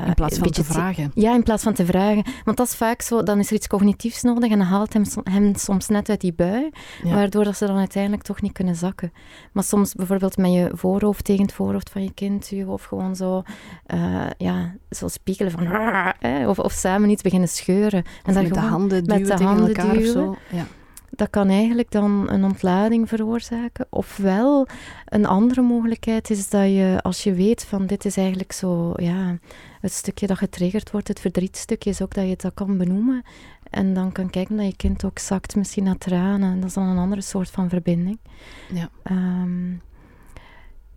[0.07, 1.11] in plaats van te vragen.
[1.15, 2.25] Ja, in plaats van te vragen.
[2.45, 5.05] Want dat is vaak zo, dan is er iets cognitiefs nodig en dan haalt hem,
[5.23, 6.71] hem soms net uit die bui,
[7.03, 9.13] waardoor dat ze dan uiteindelijk toch niet kunnen zakken.
[9.53, 13.43] Maar soms bijvoorbeeld met je voorhoofd tegen het voorhoofd van je kind of gewoon zo,
[13.95, 15.69] uh, ja, zo spiegelen van,
[16.51, 18.05] of, of samen iets beginnen scheuren.
[18.25, 20.29] en dan met de handen duwen met de tegen handen elkaar duwen.
[20.29, 20.57] of zo.
[20.57, 20.67] Ja
[21.17, 23.87] dat kan eigenlijk dan een ontlading veroorzaken.
[23.91, 24.67] Ofwel,
[25.05, 29.39] een andere mogelijkheid is dat je, als je weet van dit is eigenlijk zo, ja,
[29.87, 33.23] het stukje dat getriggerd wordt, het verdrietstukje, is ook dat je dat kan benoemen.
[33.71, 36.61] En dan kan kijken dat je kind ook zakt, misschien naar tranen.
[36.61, 38.19] Dat is dan een andere soort van verbinding.
[38.73, 38.91] Ja.
[39.11, 39.81] Um,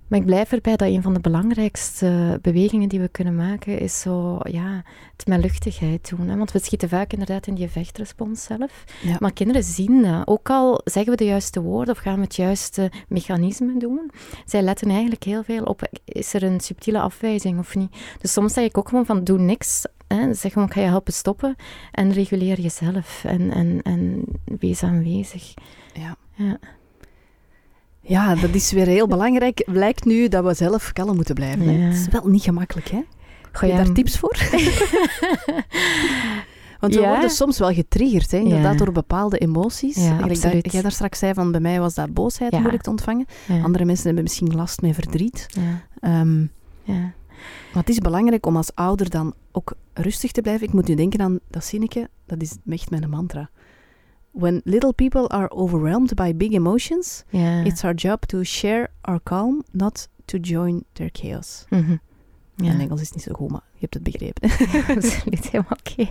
[0.09, 3.99] Maar ik blijf erbij dat een van de belangrijkste bewegingen die we kunnen maken is
[3.99, 4.83] zo, ja,
[5.17, 6.27] het met luchtigheid doen.
[6.27, 6.37] Hè?
[6.37, 8.83] Want we schieten vaak inderdaad in die vechtrespons zelf.
[9.01, 9.15] Ja.
[9.19, 10.27] Maar kinderen zien dat.
[10.27, 14.11] Ook al zeggen we de juiste woorden of gaan we het juiste mechanisme doen,
[14.45, 17.95] zij letten eigenlijk heel veel op, is er een subtiele afwijzing of niet?
[18.19, 19.85] Dus soms zeg ik ook gewoon van, doe niks.
[20.07, 20.33] Hè?
[20.33, 21.55] Zeg gewoon, ik ga je helpen stoppen
[21.91, 24.23] en reguleer jezelf en, en, en
[24.59, 25.53] wees aanwezig.
[25.93, 26.15] Ja.
[26.33, 26.59] Ja.
[28.09, 29.63] Ja, dat is weer heel belangrijk.
[29.65, 31.71] Blijkt nu dat we zelf kalm moeten blijven.
[31.79, 31.85] Ja.
[31.87, 33.01] Het is wel niet gemakkelijk, hè?
[33.51, 34.37] Goh, je ja, daar tips voor?
[36.79, 37.09] Want we Ja.
[37.09, 38.85] worden soms wel getriggerd, hè, inderdaad, Ja.
[38.85, 39.95] door bepaalde emoties.
[39.95, 40.27] Ja,
[40.61, 43.25] jij daar straks zei van, bij mij was dat boosheid moeilijk te ontvangen.
[43.47, 45.45] ja, Andere mensen hebben misschien last met verdriet.
[46.01, 46.25] ja,
[46.83, 47.13] ja.
[47.73, 50.67] maar het is belangrijk om als ouder dan ook rustig te blijven.
[50.67, 53.49] Ik moet nu denken aan dat zinnetje, dat is echt mijn mantra.
[54.31, 57.63] When little people are overwhelmed by big emotions, ja.
[57.63, 61.65] it's our job to share our calm, not to join their chaos.
[61.69, 61.91] Mhm.
[62.55, 62.65] Ja.
[62.67, 64.49] Mijn Engels is niet zo goed, maar je hebt het begrepen.
[64.95, 66.09] Absoluut, helemaal oké.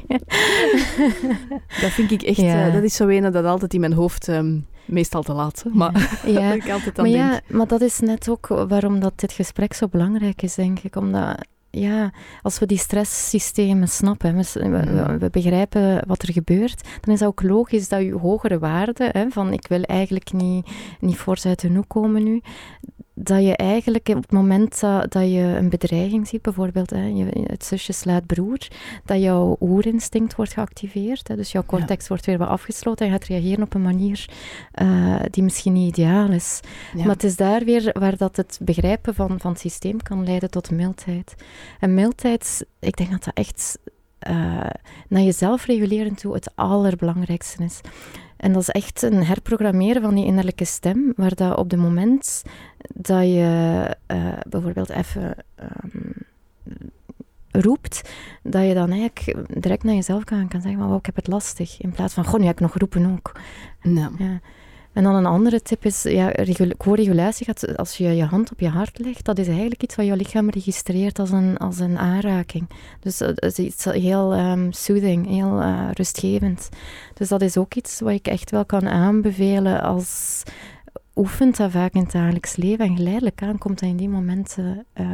[1.82, 2.66] dat vind ik echt, Ja.
[2.66, 5.92] eh, dat is zo een dat altijd in mijn hoofd, ehm, meestal te laat, maar
[6.26, 6.52] Ja.
[6.52, 7.32] ik altijd aan Maar denk.
[7.48, 10.96] ja, maar dat is net ook waarom dat dit gesprek zo belangrijk is, denk ik.
[10.96, 11.46] Omdat,
[11.80, 12.12] ja,
[12.42, 17.28] als we die stresssystemen snappen, we, we, we begrijpen wat er gebeurt, dan is dat
[17.28, 20.68] ook logisch dat je hogere waarden, van ik wil eigenlijk niet,
[21.00, 22.42] niet fors uit de hoek komen nu,
[23.22, 27.46] dat je eigenlijk op het moment dat, dat je een bedreiging ziet, bijvoorbeeld hè, je,
[27.46, 28.58] het zusje slaat broer,
[29.04, 31.28] dat jouw oerinstinct wordt geactiveerd.
[31.28, 34.28] Hè, dus jouw cortex wordt weer wat afgesloten en gaat reageren op een manier
[34.72, 36.60] eh, die misschien niet ideaal is.
[36.94, 37.04] Ja.
[37.04, 40.50] Maar het is daar weer waar dat het begrijpen van, van het systeem kan leiden
[40.50, 41.34] tot mildheid.
[41.80, 43.78] En mildheid, ik denk dat dat echt
[44.18, 44.34] eh,
[45.08, 47.80] naar jezelf reguleren toe het allerbelangrijkste is.
[48.38, 52.42] En dat is echt een herprogrammeren van die innerlijke stem, waar dat op het moment
[52.94, 56.10] dat je eh, bijvoorbeeld even ehm,
[57.50, 58.10] roept,
[58.42, 61.26] dat je dan eigenlijk direct naar jezelf kan, kan zeggen, maar wow, ik heb het
[61.26, 63.32] lastig, in plaats van, goh, nu heb ik nog roepen ook.
[63.82, 64.10] Ja.
[64.18, 64.40] Ja.
[64.98, 68.60] En dan een andere tip is, ja, regula- co-regulatie gaat, als je je hand op
[68.60, 71.98] je hart legt, dat is eigenlijk iets wat je lichaam registreert als een, als een
[71.98, 72.68] aanraking.
[73.00, 76.68] Dus dat is iets heel ehm, soothing, heel eh, rustgevend.
[77.14, 80.42] Dus dat is ook iets wat ik echt wel kan aanbevelen als
[81.18, 82.84] oefent dat vaak in het dagelijks leven.
[82.86, 85.06] En geleidelijk aan komt dat in die momenten eh,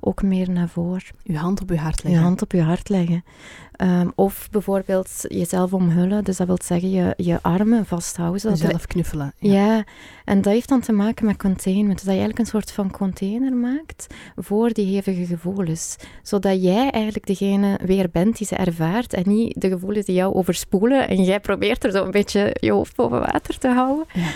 [0.00, 1.02] ook meer naar voren.
[1.22, 2.24] Je hand op je hart Je leggen.
[2.24, 3.24] hand op je hart leggen.
[3.72, 6.24] Ehm, of bijvoorbeeld jezelf omhullen.
[6.24, 8.40] Dus dat wil zeggen je, je armen vasthouden.
[8.40, 9.32] Zodat Jezelf knuffelen.
[9.38, 9.84] ja.
[10.24, 11.92] en dat heeft dan te maken met containment.
[11.94, 15.96] Dus dat je eigenlijk een soort van container maakt voor die hevige gevoelens.
[16.22, 20.34] Zodat jij eigenlijk degene weer bent die ze ervaart en niet de gevoelens die jou
[20.34, 24.04] overspoelen en jij probeert er zo een beetje je hoofd boven water te houden.
[24.12, 24.28] Ja.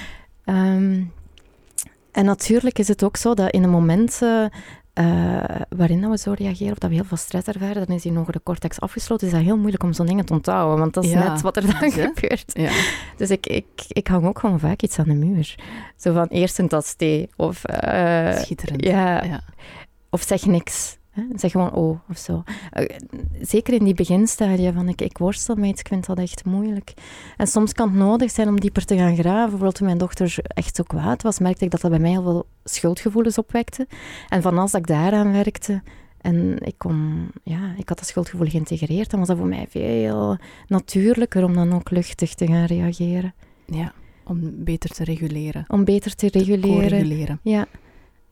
[0.48, 1.02] Ehm,
[2.12, 4.50] en natuurlijk is het ook zo dat in de momenten
[4.92, 5.04] eh,
[5.68, 8.12] waarin dat we zo reageren of dat we heel veel stress ervaren, dan is die
[8.12, 9.26] hogere cortex afgesloten.
[9.26, 11.56] Is dat heel moeilijk om zo'n dingen te onthouden, want dat is Ja, net wat
[11.56, 12.50] er dan gebeurt.
[12.52, 12.70] Ja.
[13.16, 15.54] Dus ik, ik, ik hang ook gewoon vaak iets aan de muur.
[15.96, 18.84] Zo van eerst een tas thee of, eh, Schitterend.
[18.84, 19.40] Ja.
[20.10, 20.97] of zeg niks.
[21.18, 21.38] Hè?
[21.38, 22.42] Zeg gewoon oh of zo.
[22.70, 22.96] Eh,
[23.40, 26.94] zeker in die beginstadia van ik, ik worstel met iets, ik vind dat echt moeilijk.
[27.36, 29.40] En soms kan het nodig zijn om dieper te gaan graven.
[29.40, 32.22] Bijvoorbeeld toen mijn dochter echt zo kwaad was, merkte ik dat dat bij mij heel
[32.22, 33.86] veel schuldgevoelens opwekte.
[34.28, 35.82] En van als dat ik daaraan werkte
[36.20, 40.36] en ik, kon, ja, ik had dat schuldgevoel geïntegreerd, dan was dat voor mij veel
[40.66, 43.34] natuurlijker om dan ook luchtig te gaan reageren.
[43.66, 43.92] ja.
[44.24, 45.64] Om beter te reguleren.
[45.68, 47.40] Om beter te reguleren.
[47.42, 47.66] Ja,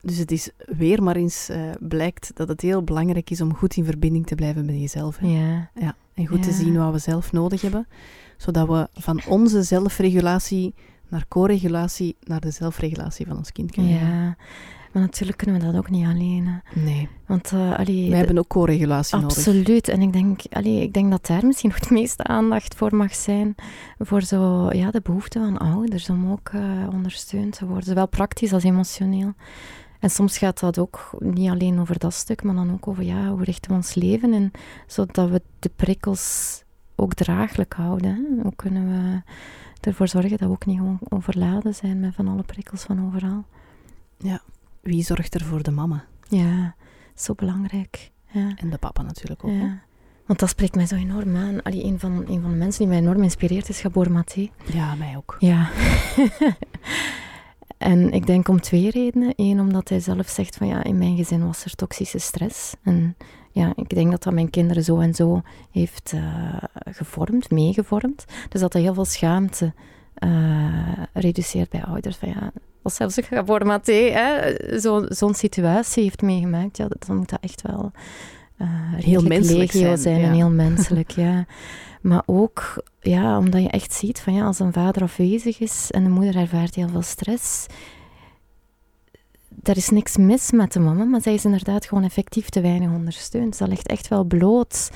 [0.06, 3.76] Dus het is weer maar eens eh, blijkt dat het heel belangrijk is om goed
[3.76, 5.16] in verbinding te blijven met jezelf.
[5.18, 5.26] hè.
[5.26, 5.94] ja, Ja.
[6.14, 7.86] En goed te zien wat we zelf nodig hebben.
[8.36, 10.74] Zodat we van onze zelfregulatie
[11.08, 14.08] naar co-regulatie naar de zelfregulatie van ons kind kunnen gaan.
[14.08, 14.36] ja.
[14.92, 16.46] Maar natuurlijk kunnen we dat ook niet alleen.
[16.46, 16.80] hè.
[16.80, 19.36] Nee, Want uh, allee, we hebben ook co-regulatie nodig.
[19.36, 19.88] Absoluut.
[19.88, 23.14] En ik denk, allee, ik denk dat daar misschien nog het meeste aandacht voor mag
[23.14, 23.54] zijn.
[23.98, 27.84] Voor zo, ja, de behoefte van ouders om ook eh, ondersteund te worden.
[27.84, 29.32] Zowel praktisch als emotioneel.
[30.06, 33.28] En soms gaat dat ook niet alleen over dat stuk, maar dan ook over ja,
[33.28, 34.52] hoe richten we ons leven in,
[34.86, 36.62] zodat we de prikkels
[36.94, 38.10] ook draaglijk houden.
[38.10, 38.42] Hè?
[38.42, 39.22] Hoe kunnen we
[39.80, 43.44] ervoor zorgen dat we ook niet gewoon overladen zijn met van alle prikkels van overal.
[44.80, 46.04] Wie zorgt er voor de mama?
[46.28, 46.74] Ja,
[47.14, 48.10] zo belangrijk.
[48.30, 48.52] Ja.
[48.56, 49.50] En de papa natuurlijk ook.
[49.50, 49.82] Ja.
[50.26, 51.62] Want dat spreekt mij zo enorm aan.
[51.62, 54.50] Allee, een, van, een van de mensen die mij enorm inspireert is Gabor Maté.
[54.72, 55.36] Ja, mij ook.
[55.38, 55.68] Ja.
[57.78, 59.32] en ik denk om twee redenen.
[59.36, 62.74] Eén, omdat hij zelf zegt van ja, in mijn gezin was er toxische stress.
[62.82, 63.16] En
[63.52, 66.56] ja, ik denk dat dat mijn kinderen zo en zo heeft eh,
[66.90, 68.24] gevormd, meegevormd.
[68.48, 69.72] Dus dat dat heel veel schaamte
[70.14, 72.16] eh, reduceert bij ouders.
[72.16, 72.52] Van ja,
[72.82, 77.92] was zelfs een Mathé, zo'n zo situatie heeft meegemaakt, ja, dan moet dat echt wel
[78.58, 81.44] uh, heel menselijk zijn, zijn en heel menselijk, ja.
[82.06, 86.04] Maar ook ja, omdat je echt ziet van ja, als een vader afwezig is en
[86.04, 87.66] de moeder ervaart heel veel stress,
[89.62, 92.90] er is niks mis met de mama, maar zij is inderdaad gewoon effectief te weinig
[92.90, 93.58] ondersteund.
[93.58, 94.90] Dat ligt echt wel bloot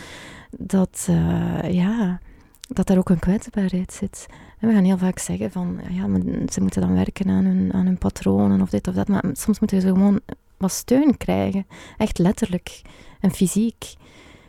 [0.50, 2.20] dat, uh, ja,
[2.68, 4.26] dat daar ook een kwetsbaarheid zit.
[4.58, 6.06] En we gaan heel vaak zeggen van, ja,
[6.52, 9.60] ze moeten dan werken aan hun, aan hun patronen of dit of dat, maar soms
[9.60, 10.20] moeten ze gewoon
[10.56, 11.66] wat steun krijgen.
[11.96, 12.82] Echt letterlijk
[13.20, 13.94] en fysiek.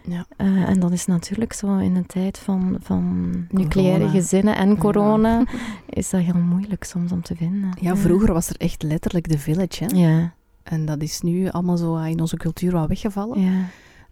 [0.03, 0.25] Ja.
[0.37, 5.43] Uh, en dat is natuurlijk zo in een tijd van, van nucleaire gezinnen en corona,
[5.89, 7.77] is dat heel moeilijk soms om te vinden.
[7.81, 9.83] Ja, vroeger was er echt letterlijk de village.
[9.83, 9.95] Hè?
[9.95, 10.33] Ja.
[10.63, 13.41] En dat is nu allemaal zo in onze cultuur wat weggevallen.
[13.41, 13.65] Ja.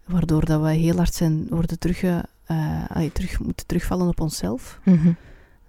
[0.06, 2.20] Waardoor dat we heel hard zijn worden terug, uh,
[3.12, 4.80] terug moeten terugvallen op onszelf.
[4.84, 5.16] Mm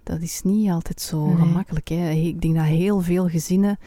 [0.02, 1.88] Dat is niet altijd zo gemakkelijk.
[1.88, 2.10] Hè?
[2.10, 3.78] Ik denk dat heel veel gezinnen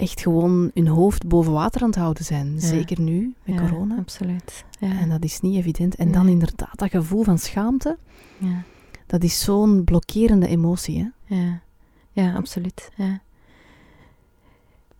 [0.00, 2.60] echt gewoon hun hoofd boven water aan het houden zijn.
[2.60, 3.96] Zeker nu, met ja, corona.
[3.96, 4.64] absoluut.
[4.78, 4.98] Ja.
[4.98, 5.94] En dat is niet evident.
[5.94, 7.98] En dan inderdaad dat gevoel van schaamte.
[8.38, 8.62] Ja.
[9.06, 11.12] Dat is zo'n blokkerende emotie.
[11.24, 11.36] Hè?
[11.36, 11.60] Ja.
[12.12, 12.90] ja, absoluut.
[12.96, 13.20] Ja.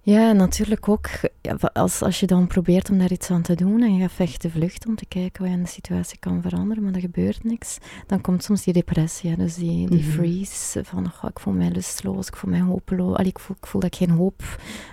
[0.02, 1.08] Ja, natuurlijk ook.
[1.40, 4.12] Ja, als, als je dan probeert om daar iets aan te doen en je gaat
[4.12, 7.44] vechten vluchten om te kijken wat je aan de situatie kan veranderen, maar er gebeurt
[7.44, 10.10] niks, dan komt soms die depressie, dus die, die mhm.
[10.10, 13.66] freeze van oh, ik voel mij lustloos, ik voel mij hopeloos, Allee, ik, voel, ik
[13.66, 14.42] voel dat ik geen hoop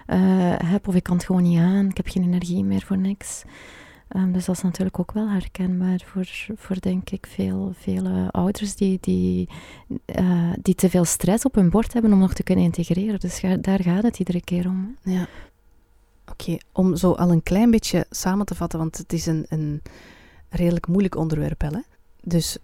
[0.07, 0.17] uh,
[0.63, 3.43] heb of ik kan het gewoon niet aan, ik heb geen energie meer voor niks.
[4.15, 8.75] Um, dus dat is natuurlijk ook wel herkenbaar voor, voor denk ik, veel, vele ouders
[8.75, 9.49] die, die,
[10.19, 13.19] uh, die te veel stress op hun bord hebben om nog te kunnen integreren.
[13.19, 14.97] Dus daar gaat het iedere keer om.
[15.03, 15.27] Ja.
[16.31, 19.81] Oké, om zo al een klein beetje samen te vatten, want het is een, een
[20.49, 21.61] redelijk moeilijk onderwerp.
[21.61, 21.79] Hè?
[22.21, 22.57] Dus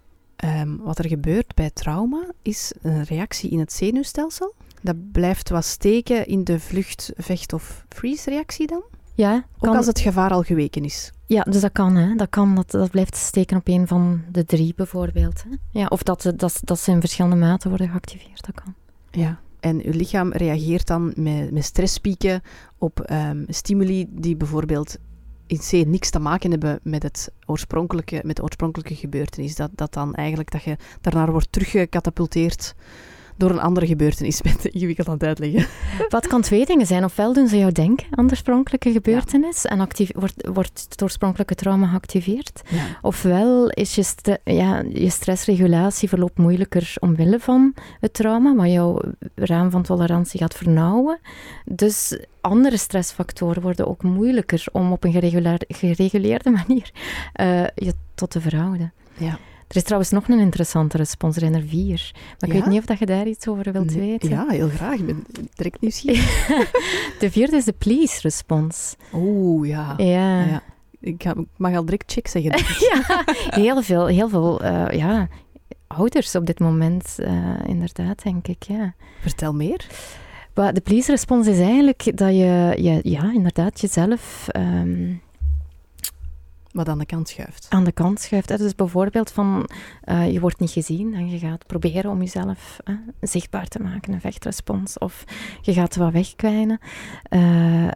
[0.44, 4.54] um, wat er gebeurt bij trauma is een reactie in het zenuwstelsel.
[4.80, 8.82] Dat blijft wat steken in de vlucht, vecht of freeze reactie dan?
[9.14, 9.44] Ja.
[9.58, 11.12] Ook als het gevaar al geweken is.
[11.26, 11.96] Ja, dus dat kan.
[11.96, 12.14] Hè.
[12.14, 15.42] Dat, kan dat, dat blijft steken op een van de drie bijvoorbeeld.
[15.42, 15.56] Hè.
[15.80, 18.46] Ja, of dat, dat, dat ze in verschillende maten worden geactiveerd.
[18.46, 18.74] Dat kan.
[19.10, 22.42] Ja, en uw lichaam reageert dan met, met stresspieken
[22.78, 24.96] op um, stimuli die bijvoorbeeld
[25.46, 29.56] in C niks te maken hebben met, het oorspronkelijke, met de oorspronkelijke gebeurtenis.
[29.56, 32.74] Dat, dat dan eigenlijk dat je daarnaar wordt teruggecatapulteerd
[33.36, 34.42] door een andere gebeurtenis.
[34.42, 35.66] met ingewikkeld aan het uitleggen.
[36.08, 37.04] Wat kan twee dingen zijn?
[37.04, 41.86] Ofwel doen ze jou denken aan de oorspronkelijke gebeurtenis en wordt, wordt het oorspronkelijke trauma
[41.86, 42.62] geactiveerd.
[43.02, 44.04] Ofwel is je,
[44.44, 49.00] ja, je stressregulatie verloopt moeilijker omwille van het trauma, wat jouw
[49.34, 51.18] raam van tolerantie gaat vernauwen.
[51.64, 56.90] Dus andere stressfactoren worden ook moeilijker om op een gereguleerde manier
[57.40, 58.92] uh, je tot te verhouden.
[59.16, 59.38] Ja.
[59.74, 62.10] Er is trouwens nog een interessante respons, er er vier.
[62.38, 64.28] Maar ik weet niet of dat je daar iets over wilt weten.
[64.28, 64.98] Ja, heel graag.
[64.98, 66.46] Ik ben direct nieuwsgierig.
[67.20, 68.96] de vierde is de please-respons.
[69.14, 69.94] Oeh, ja.
[69.96, 70.44] ja.
[70.44, 70.62] ja.
[71.00, 71.24] Ik,
[71.56, 72.52] mag al direct check zeggen.
[72.90, 73.24] ja,
[73.62, 75.28] heel veel, heel veel uh, ja,
[75.86, 78.62] ouders op dit moment, uh, inderdaad, denk ik.
[78.62, 78.94] Ja.
[79.20, 79.86] Vertel meer.
[80.52, 84.46] de please-respons is eigenlijk dat je, je ja, inderdaad jezelf...
[84.56, 85.22] Um,
[86.74, 87.66] wat aan de kant schuift.
[87.68, 88.48] Aan de kant schuift.
[88.48, 88.56] Hè.
[88.56, 89.68] Dus bijvoorbeeld van
[90.04, 94.12] uh, je wordt niet gezien en je gaat proberen om jezelf uh, zichtbaar te maken,
[94.12, 94.98] een vechtrespons.
[94.98, 95.24] Of
[95.60, 96.78] je gaat wat wegkwijnen.
[97.30, 97.88] Uh,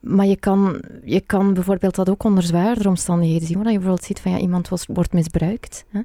[0.00, 3.56] maar je kan, je kan bijvoorbeeld dat ook onder zwaardere omstandigheden zien.
[3.56, 5.84] Dat je bijvoorbeeld ziet van ja, iemand wordt misbruikt.
[5.88, 6.00] Hè.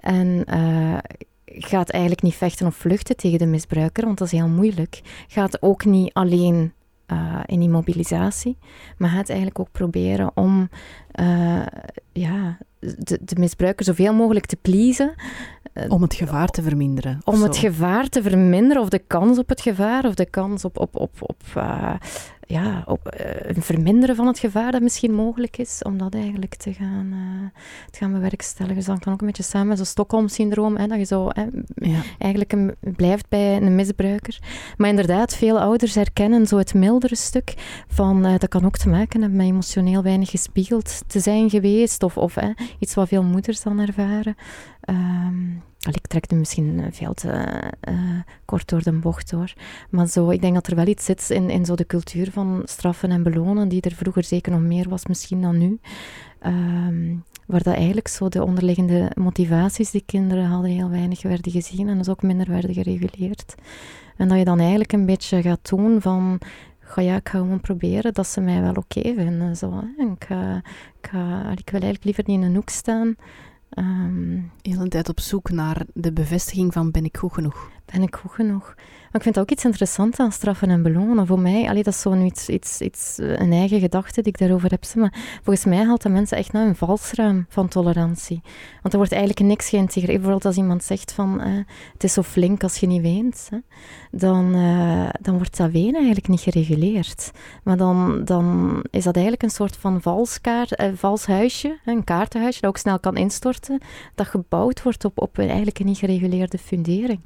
[0.00, 0.44] En
[1.44, 5.00] gaat eigenlijk niet vechten of vluchten tegen de misbruiker, want dat is heel moeilijk.
[5.28, 6.72] Gaat ook niet alleen
[7.12, 8.58] uh, in immobilisatie,
[8.96, 10.68] maar gaat eigenlijk ook proberen om
[11.20, 11.66] uh,
[12.12, 15.14] ja, de, de, misbruiker zoveel mogelijk te pleasen.
[15.74, 17.20] Uh, om het gevaar te verminderen.
[17.24, 20.78] Om het gevaar te verminderen, of de kans op het gevaar, of de kans op,
[20.78, 21.42] op, op, op
[22.46, 26.54] ja, op, uh, een verminderen van het gevaar dat misschien mogelijk is, om dat eigenlijk
[26.54, 28.76] te gaan, uh, te gaan bewerkstelligen.
[28.76, 32.00] Dus dat kan ook een beetje samen met zo'n Stockholm-syndroom, dat je zo hè, ja.
[32.18, 34.38] eigenlijk een, blijft bij een misbruiker.
[34.76, 37.54] Maar inderdaad, veel ouders herkennen zo het mildere stuk
[37.88, 42.02] van, uh, dat kan ook te maken hebben met emotioneel weinig gespiegeld te zijn geweest,
[42.02, 42.36] of, of
[42.78, 44.36] iets wat veel moeders dan ervaren.
[44.90, 45.62] Um,
[45.94, 47.28] ik trek nu misschien veel te
[47.88, 47.94] uh,
[48.44, 49.52] kort door de bocht hoor.
[49.90, 52.62] Maar zo, ik denk dat er wel iets zit in, in zo de cultuur van
[52.64, 55.78] straffen en belonen, die er vroeger zeker nog meer was misschien dan nu.
[56.46, 61.88] Um, waar dat eigenlijk zo de onderliggende motivaties die kinderen hadden heel weinig werden gezien
[61.88, 63.54] en dus ook minder werden gereguleerd.
[64.16, 66.40] En dat je dan eigenlijk een beetje gaat doen van
[66.80, 69.56] ga ja, ik ga gewoon proberen dat ze mij wel oké vinden.
[69.56, 70.04] Zo, hè.
[70.04, 70.28] Ik,
[71.58, 73.16] ik wil eigenlijk liever niet in een hoek staan.
[73.78, 77.70] Um, Heel een tijd op zoek naar de bevestiging van ben ik goed genoeg.
[77.84, 78.74] ben ik goed genoeg?
[79.16, 81.26] Ik vind dat ook iets interessants aan straffen en belonen.
[81.26, 84.70] Voor mij, allee, dat is zo'n iets, iets, iets, een eigen gedachte die ik daarover
[84.70, 84.84] heb.
[84.94, 88.40] Maar volgens mij haalt dat mensen echt naar een valsruim van tolerantie.
[88.82, 90.12] Want er wordt eigenlijk niks geïntegreerd.
[90.12, 91.54] Bijvoorbeeld als iemand zegt van, eh,
[91.92, 93.58] het is zo flink als je niet weent, hè,
[94.10, 97.30] dan, uh, dan wordt dat wenen eigenlijk niet gereguleerd.
[97.64, 102.60] Maar dan, dan is dat eigenlijk een soort van valskaart, eh, vals huisje, een kaartenhuisje
[102.60, 103.80] dat ook snel kan instorten,
[104.14, 107.20] dat gebouwd wordt op, op eigenlijk een niet gereguleerde fundering.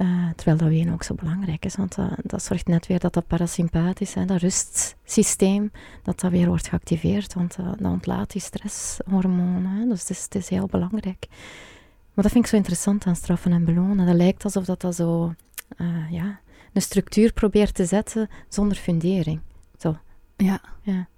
[0.00, 3.12] Uh, terwijl dat wenen ook zo belangrijk is, want dat, dat zorgt net weer dat
[3.12, 5.70] dat parasympathisch, hè, dat rustsysteem,
[6.02, 9.70] dat dat weer wordt geactiveerd, want uh, dat ontlaat die stresshormonen.
[9.70, 11.26] Hè, dus het is, het is, heel belangrijk.
[12.14, 14.06] Maar dat vind ik zo interessant aan straffen en belonen.
[14.06, 15.34] Dat lijkt alsof dat, dat zo
[15.76, 16.40] uh, ja,
[16.72, 19.40] een structuur probeert te zetten zonder fundering.
[19.78, 19.96] Zo.
[20.36, 20.60] Ja.
[20.82, 21.08] Ja,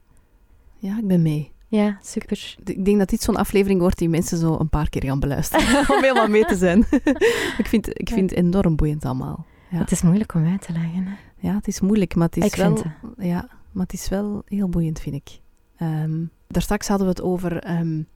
[0.79, 1.53] ja ik ben mee.
[1.77, 2.57] Ja, super.
[2.64, 5.79] Ik denk dat dit zo'n aflevering wordt die mensen zo een paar keer gaan beluisteren.
[5.97, 6.87] om helemaal mee te zijn.
[7.62, 9.47] ik vind, ik vind het enorm boeiend allemaal.
[9.70, 9.79] Ja.
[9.79, 11.07] Het is moeilijk om uit te leggen.
[11.07, 11.14] Hè?
[11.49, 12.77] Ja, het is moeilijk, maar het is ik wel...
[12.77, 15.41] Vind ja, maar het is wel heel boeiend, vind ik.
[15.83, 18.07] Um, daar straks hadden we het over um,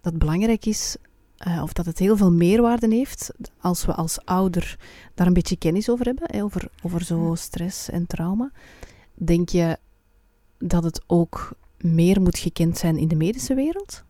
[0.00, 0.96] dat het belangrijk is...
[1.46, 4.78] Uh, of dat het heel veel meerwaarde heeft als we als ouder
[5.14, 8.50] daar een beetje kennis over hebben, hè, over, over zo stress en trauma.
[9.14, 9.78] Denk je
[10.58, 14.04] dat het ook meer moet gekend zijn in de medische wereld?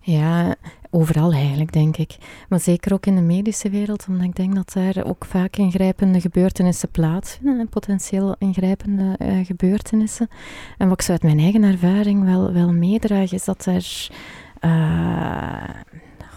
[0.00, 0.54] Ja,
[0.90, 2.16] overal eigenlijk, denk ik.
[2.48, 6.20] Maar zeker ook in de medische wereld, omdat ik denk dat daar ook vaak ingrijpende
[6.20, 10.28] gebeurtenissen plaatsvinden, potentieel ingrijpende uh, gebeurtenissen.
[10.78, 14.08] En wat ik uit mijn eigen ervaring wel, wel meedraag, is dat er
[14.64, 15.62] uh,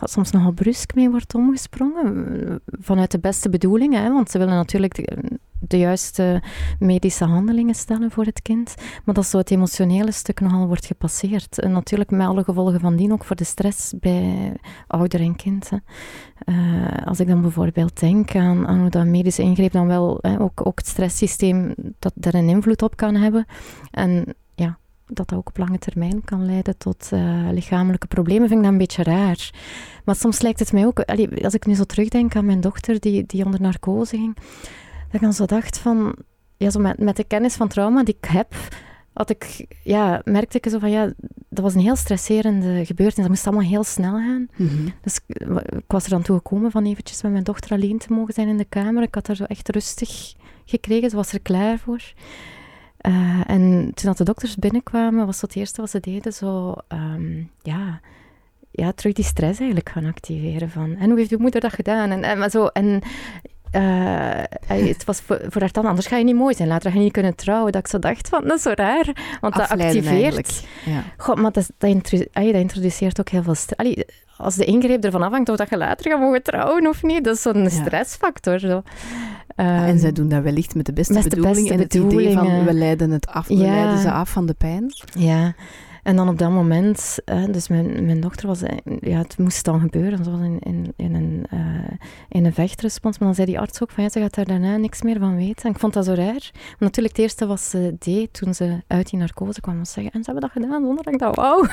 [0.09, 4.95] soms nogal brusk mee wordt omgesprongen, vanuit de beste bedoelingen, hè, want ze willen natuurlijk...
[4.95, 6.41] De, de juiste
[6.79, 8.75] medische handelingen stellen voor het kind.
[9.03, 11.59] Maar dat zo het emotionele stuk nogal wordt gepasseerd.
[11.59, 14.53] En natuurlijk met alle gevolgen van dien, ook voor de stress bij
[14.87, 15.69] ouder en kind.
[16.45, 20.39] Uh, als ik dan bijvoorbeeld denk aan, aan hoe dat medische ingreep dan wel, hè,
[20.39, 23.45] ook, ook het stresssysteem, dat daar een invloed op kan hebben.
[23.91, 24.35] En
[25.07, 28.71] dat dat ook op lange termijn kan leiden tot uh, lichamelijke problemen, vind ik dat
[28.71, 29.51] een beetje raar.
[30.05, 32.99] Maar soms lijkt het mij ook, allee, als ik nu zo terugdenk aan mijn dochter
[32.99, 36.15] die, die onder narcose ging, dat ik dan zo dacht van,
[36.57, 38.55] ja, zo met, met de kennis van trauma die ik heb,
[39.13, 41.13] had ik, ja, merkte ik zo van, ja,
[41.49, 43.15] dat was een heel stresserende gebeurtenis.
[43.15, 44.47] Dat moest allemaal heel snel gaan.
[44.55, 44.93] Mm -hmm.
[45.01, 45.39] Dus ik,
[45.73, 48.47] ik, was er dan toe gekomen van eventjes met mijn dochter alleen te mogen zijn
[48.47, 49.03] in de kamer.
[49.03, 50.33] Ik had haar zo echt rustig
[50.65, 52.13] gekregen, ze was er klaar voor.
[53.07, 56.75] Uh, en toen dat de dokters binnenkwamen, was dat het eerste wat ze deden, zo,
[56.87, 57.99] um, ja,
[58.71, 60.69] ja, terug die stress eigenlijk gaan activeren.
[60.69, 62.09] Van, en hoe heeft uw moeder dat gedaan?
[62.09, 63.01] En, en, maar zo, en
[63.75, 66.67] uh, het was voor, voor haar dan, anders ga je niet mooi zijn.
[66.67, 67.71] Later ga je niet kunnen trouwen.
[67.71, 69.37] Dat ik zo dacht van, dat is zo raar.
[69.41, 70.67] Want Afleiden dat activeert.
[70.85, 71.03] Ja.
[71.17, 74.03] God, maar dat, dat, introdu dat, introduceert ook heel veel stress.
[74.37, 77.35] Als de ingreep ervan afhangt of dat je later gaat mogen trouwen of niet, dat
[77.35, 77.69] is zo'n ja.
[77.69, 78.59] stressfactor.
[78.59, 78.83] Zo.
[79.55, 82.31] Ja, en zij doen dat wellicht met de beste beste en het bedoelingen.
[82.31, 84.93] idee van, we leiden het af, we leiden ze af van de pijn.
[85.19, 85.55] Ja.
[86.03, 87.19] En dan op dat moment,
[87.51, 88.61] dus mijn, mijn dochter was,
[88.99, 91.59] ja, het moest dan gebeuren, ze was in, in, in, een, uh,
[92.29, 94.77] in een vechtrespons, maar dan zei die arts ook van, ja, ze gaat daar daarna
[94.77, 95.63] niks meer van weten.
[95.63, 96.51] En ik vond dat zo raar.
[96.53, 100.13] Want natuurlijk het eerste wat ze deed toen ze uit die narcose kwam, was zeggen,
[100.13, 101.65] en ze hebben dat gedaan, zonder dat ik dacht, wauw.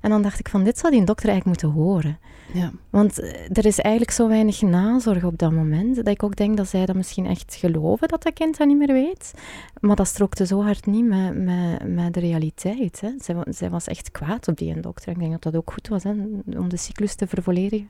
[0.00, 2.18] En dan dacht ik van, dit zou die dokter eigenlijk moeten horen.
[2.52, 2.72] Ja.
[2.90, 3.18] Want
[3.52, 6.86] er is eigenlijk zo weinig nazorg op dat moment, dat ik ook denk dat zij
[6.86, 9.32] dat misschien echt geloven, dat dat kind dat niet meer weet.
[9.80, 13.00] Maar dat strookte zo hard niet met, met, met de realiteit.
[13.00, 13.10] Hè.
[13.18, 15.08] Zij, zij was echt kwaad op die dokter.
[15.08, 16.10] Ik denk dat dat ook goed was, hè,
[16.56, 17.88] om de cyclus te vervolledigen.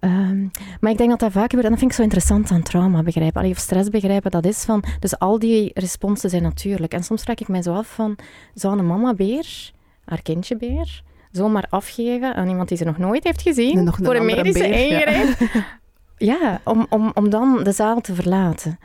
[0.00, 0.50] Um,
[0.80, 3.02] maar ik denk dat dat vaak gebeurt, en dat vind ik zo interessant aan trauma
[3.02, 6.92] begrijpen, Allee, of stress begrijpen, dat is van, dus al die responsen zijn natuurlijk.
[6.92, 8.16] En soms vraag ik mij zo af van,
[8.54, 9.72] zou een mama beer
[10.04, 11.02] haar kindje beer
[11.36, 15.08] zomaar afgeven aan iemand die ze nog nooit heeft gezien een voor een medische beer,
[15.08, 15.50] ingreep.
[16.16, 18.78] Ja, ja om, om, om dan de zaal te verlaten.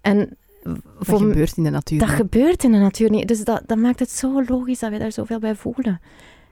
[0.00, 1.98] En dat voor gebeurt in de natuur.
[1.98, 2.16] Dat niet.
[2.16, 3.28] gebeurt in de natuur niet.
[3.28, 6.00] Dus dat, dat maakt het zo logisch dat we daar zoveel bij voelen.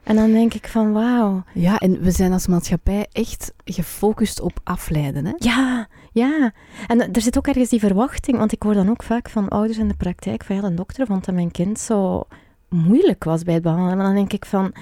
[0.02, 1.42] En dan denk ik van wauw.
[1.54, 5.24] Ja, en we zijn als maatschappij echt gefocust op afleiden.
[5.24, 5.32] Hè?
[5.36, 6.52] Ja, ja.
[6.86, 9.78] En er zit ook ergens die verwachting, want ik hoor dan ook vaak van ouders
[9.78, 12.24] in de praktijk van ja, de dokter vond dat mijn kind zo
[12.68, 13.96] moeilijk was bij het behandelen.
[13.96, 14.74] Maar dan denk ik van,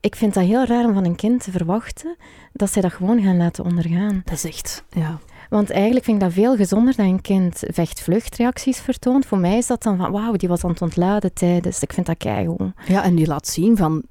[0.00, 2.16] ik vind dat heel raar om van een kind te verwachten
[2.52, 4.22] dat zij dat gewoon gaan laten ondergaan.
[4.24, 5.18] Dat is echt, ja.
[5.50, 9.26] Want eigenlijk vind ik dat veel gezonder dat een kind vecht-vluchtreacties vertoont.
[9.26, 11.82] Voor mij is dat dan van, wauw, die was aan het ontladen tijdens.
[11.82, 12.72] Ik vind dat keigoed.
[12.86, 14.02] Ja, en die laat zien van,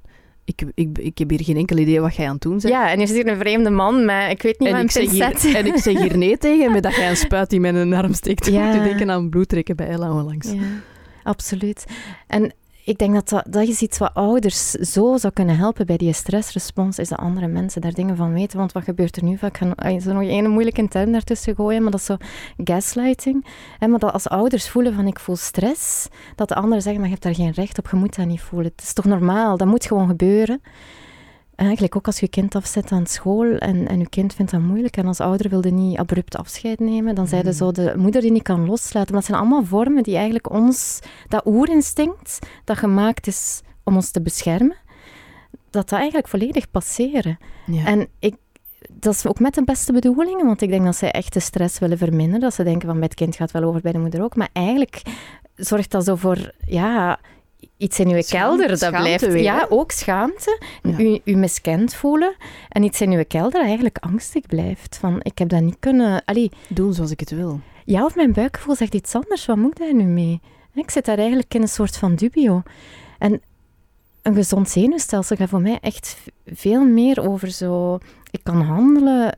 [0.44, 2.68] ik, ik, ik heb hier geen enkel idee wat jij aan het doen bent.
[2.68, 5.08] Ja, en er zit hier een vreemde man, maar ik weet niet en wat ik,
[5.08, 5.42] pincet.
[5.42, 8.14] hier, en ik zeg hier nee tegen met dat jij een spuit in mijn arm
[8.14, 8.46] steekt.
[8.46, 8.64] Ja.
[8.66, 10.52] Moet je denken aan bloedtrekken bij Ella onlangs.
[10.52, 10.60] Ja,
[11.22, 11.84] absoluut.
[12.26, 12.52] En
[12.84, 16.12] ik denk dat, dat dat is iets wat ouders zo zou kunnen helpen bij die
[16.12, 18.58] stressrespons, is dat andere mensen daar dingen van weten.
[18.58, 19.56] Want wat gebeurt er nu vaak?
[19.56, 22.16] Ga zo nog één moeilijke term daartussen gooien, maar dat is zo
[22.56, 23.46] gaslighting.
[23.78, 27.16] Maar dat als ouders voelen van ik voel stress, dat de anderen zeggen, maar je
[27.20, 28.72] hebt daar geen recht op, je moet dat niet voelen.
[28.76, 30.60] Het is toch normaal, dat moet gewoon gebeuren.
[31.54, 34.96] Eigenlijk ook als je kind afzet aan school en, en je kind vindt dat moeilijk
[34.96, 37.58] en als ouder wilde niet abrupt afscheid nemen, dan zeiden mm.
[37.58, 39.12] zo de moeder die niet kan loslaten.
[39.12, 44.10] Maar dat zijn allemaal vormen die eigenlijk ons, dat oerinstinct dat gemaakt is om ons
[44.10, 44.76] te beschermen,
[45.70, 47.38] dat dat eigenlijk volledig passeren.
[47.66, 47.84] Ja.
[47.84, 48.34] En ik,
[48.90, 51.78] dat is ook met de beste bedoelingen, want ik denk dat zij echt de stress
[51.78, 52.40] willen verminderen.
[52.40, 54.36] Dat ze denken van bij het kind gaat wel over bij de moeder ook.
[54.36, 55.02] Maar eigenlijk
[55.54, 57.18] zorgt dat zo voor ja,
[57.76, 59.32] iets in uw kelder, dat blijft...
[59.32, 60.60] Ja, ook schaamte.
[60.82, 62.34] U, u miskend voelen.
[62.68, 64.96] En iets in uw kelder eigenlijk angstig blijft.
[64.96, 66.24] Van, ik heb dat niet kunnen...
[66.24, 67.60] Allee, Doen zoals ik het wil.
[67.84, 69.46] Ja, of mijn buikgevoel zegt iets anders.
[69.46, 70.40] Wat moet ik daar nu mee?
[70.74, 72.62] Ik zit daar eigenlijk in een soort van dubio.
[73.18, 73.42] En
[74.22, 77.98] een gezond zenuwstelsel gaat voor mij echt veel meer over zo...
[78.30, 79.36] Ik kan handelen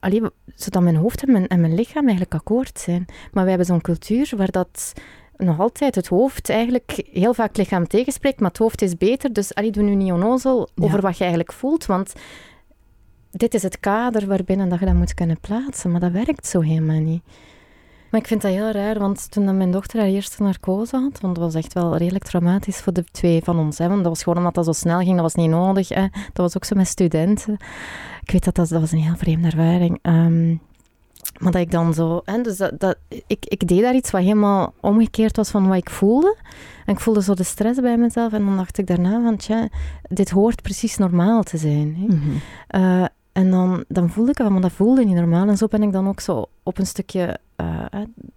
[0.00, 0.22] allee,
[0.54, 3.04] zodat mijn hoofd en mijn, en mijn lichaam eigenlijk akkoord zijn.
[3.06, 4.92] Maar wij hebben zo'n cultuur waar dat
[5.40, 9.32] nog altijd het hoofd eigenlijk heel vaak lichaam tegenspreekt, maar het hoofd is beter.
[9.32, 12.12] Dus allee, doe nu niet onnozel over wat je eigenlijk voelt, want
[13.30, 15.90] dit is het kader waarbinnen dat je dat moet kunnen plaatsen.
[15.90, 17.22] Maar dat werkt zo helemaal niet.
[18.10, 21.34] Maar ik vind dat heel raar, want toen mijn dochter haar eerste narcose had, want
[21.34, 24.22] dat was echt wel redelijk traumatisch voor de twee van ons, hè, want dat was
[24.22, 25.88] gewoon omdat dat zo snel ging, dat was niet nodig.
[25.88, 26.06] Hè.
[26.10, 27.56] Dat was ook zo met studenten.
[28.22, 29.98] Ik weet dat dat, dat was een heel vreemde ervaring.
[30.02, 30.60] Um,
[31.40, 32.20] maar dat ik dan zo...
[32.24, 35.76] Hè, dus dat, dat, ik, ik deed daar iets wat helemaal omgekeerd was van wat
[35.76, 36.36] ik voelde.
[36.86, 38.32] En ik voelde zo de stress bij mezelf.
[38.32, 39.68] En dan dacht ik daarna van, tja,
[40.02, 41.96] dit hoort precies normaal te zijn.
[41.98, 42.14] Hè.
[42.14, 42.36] Mhm.
[42.66, 45.48] Eh, en dan, dan voelde ik van, maar dat voelde niet normaal.
[45.48, 47.84] En zo ben ik dan ook zo op een stukje uh,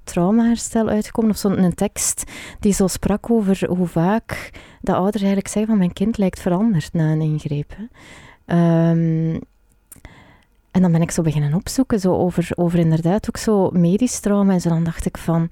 [0.04, 1.32] traumaherstel uitgekomen.
[1.32, 4.51] Of zo'n tekst die zo sprak over hoe vaak
[4.82, 7.76] de ouders eigenlijk zeggen van, mijn kind lijkt veranderd na een ingreep.
[7.78, 9.39] Hè.
[10.74, 14.53] En dan ben ik zo beginnen opzoeken zo over, over inderdaad ook zo medisch trauma.
[14.53, 15.47] En zo dan dacht ik van,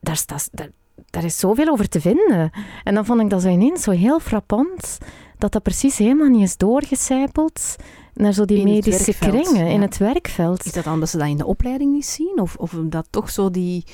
[0.00, 0.70] daar, staat, daar,
[1.10, 2.50] daar is zoveel over te vinden.
[2.84, 4.98] En dan vond ik dat zo ineens zo heel frappant,
[5.38, 7.76] dat dat precies helemaal niet is doorgecijpeld
[8.14, 10.64] naar zo die medische kringen, in het werkveld.
[10.64, 12.40] Is dat dan dat ze dat in de opleiding niet zien?
[12.40, 13.84] Of, of dat toch zo die...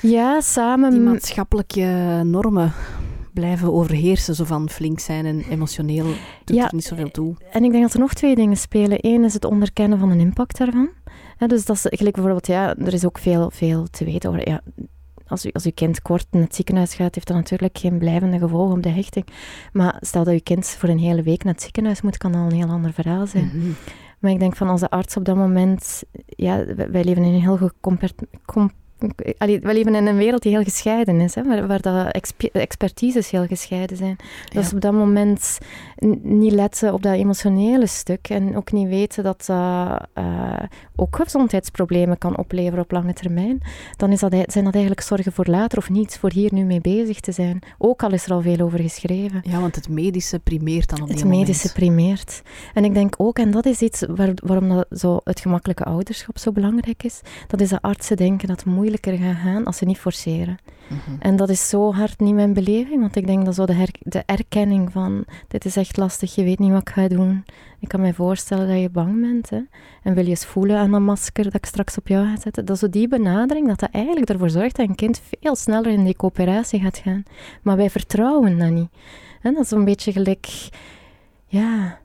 [0.00, 0.90] Ja, samen...
[0.90, 2.72] Die maatschappelijke normen
[3.32, 6.06] blijven overheersen, zo van flink zijn en emotioneel
[6.44, 7.36] doet ja, er niet zoveel toe.
[7.50, 8.98] En ik denk dat er nog twee dingen spelen.
[9.00, 10.90] Eén is het onderkennen van een impact daarvan.
[11.46, 14.48] dus dat is gelijk bijvoorbeeld, ja, er is ook veel, veel te weten over.
[14.48, 14.60] Ja,
[15.26, 18.38] als, u, als uw kind kort in het ziekenhuis gaat, heeft dat natuurlijk geen blijvende
[18.38, 19.26] gevolgen op de hechting.
[19.72, 22.40] Maar stel dat uw kind voor een hele week naar het ziekenhuis moet, kan dat
[22.40, 23.50] een heel ander verhaal zijn.
[23.54, 23.70] Mhm.
[24.18, 27.40] Maar ik denk van als de arts op dat moment, ja, wij leven in een
[27.40, 27.70] heel
[29.38, 32.22] Allee, we leven in een wereld die heel gescheiden is, hè, waar, waar de
[32.52, 34.16] expertises heel gescheiden zijn.
[34.52, 35.58] Dus op dat moment
[36.22, 40.58] niet letten op dat emotionele stuk en ook niet weten dat dat uh,
[40.96, 43.60] ook gezondheidsproblemen kan opleveren op lange termijn,
[43.96, 46.80] dan is dat, zijn dat eigenlijk zorgen voor later of niets voor hier nu mee
[46.80, 47.58] bezig te zijn.
[47.78, 49.40] Ook al is er al veel over geschreven.
[49.42, 52.42] Ja, want het medische primeert dan op die Het medische primeert.
[52.74, 56.38] En ik denk ook, en dat is iets waar, waarom dat zo het gemakkelijke ouderschap
[56.38, 59.84] zo belangrijk is, dat is dat artsen denken dat het moeilijker gaat gaan als ze
[59.84, 60.58] niet forceren.
[60.88, 61.16] Mhm.
[61.18, 64.22] En dat is zo hard niet mijn beleving, want ik denk dat zo de, de
[64.26, 67.44] erkenning van dit is echt lastig, je weet niet wat ik ga doen.
[67.80, 69.60] Ik kan me voorstellen dat je bang bent hè?
[70.02, 72.64] en wil je eens voelen aan dat masker dat ik straks op jou ga zetten.
[72.64, 75.92] Dat is zo die benadering dat dat eigenlijk ervoor zorgt dat een kind veel sneller
[75.92, 77.22] in die coöperatie gaat gaan.
[77.62, 78.90] Maar wij vertrouwen dat niet.
[79.42, 80.68] En dat is een beetje gelijk,
[81.46, 81.98] ja,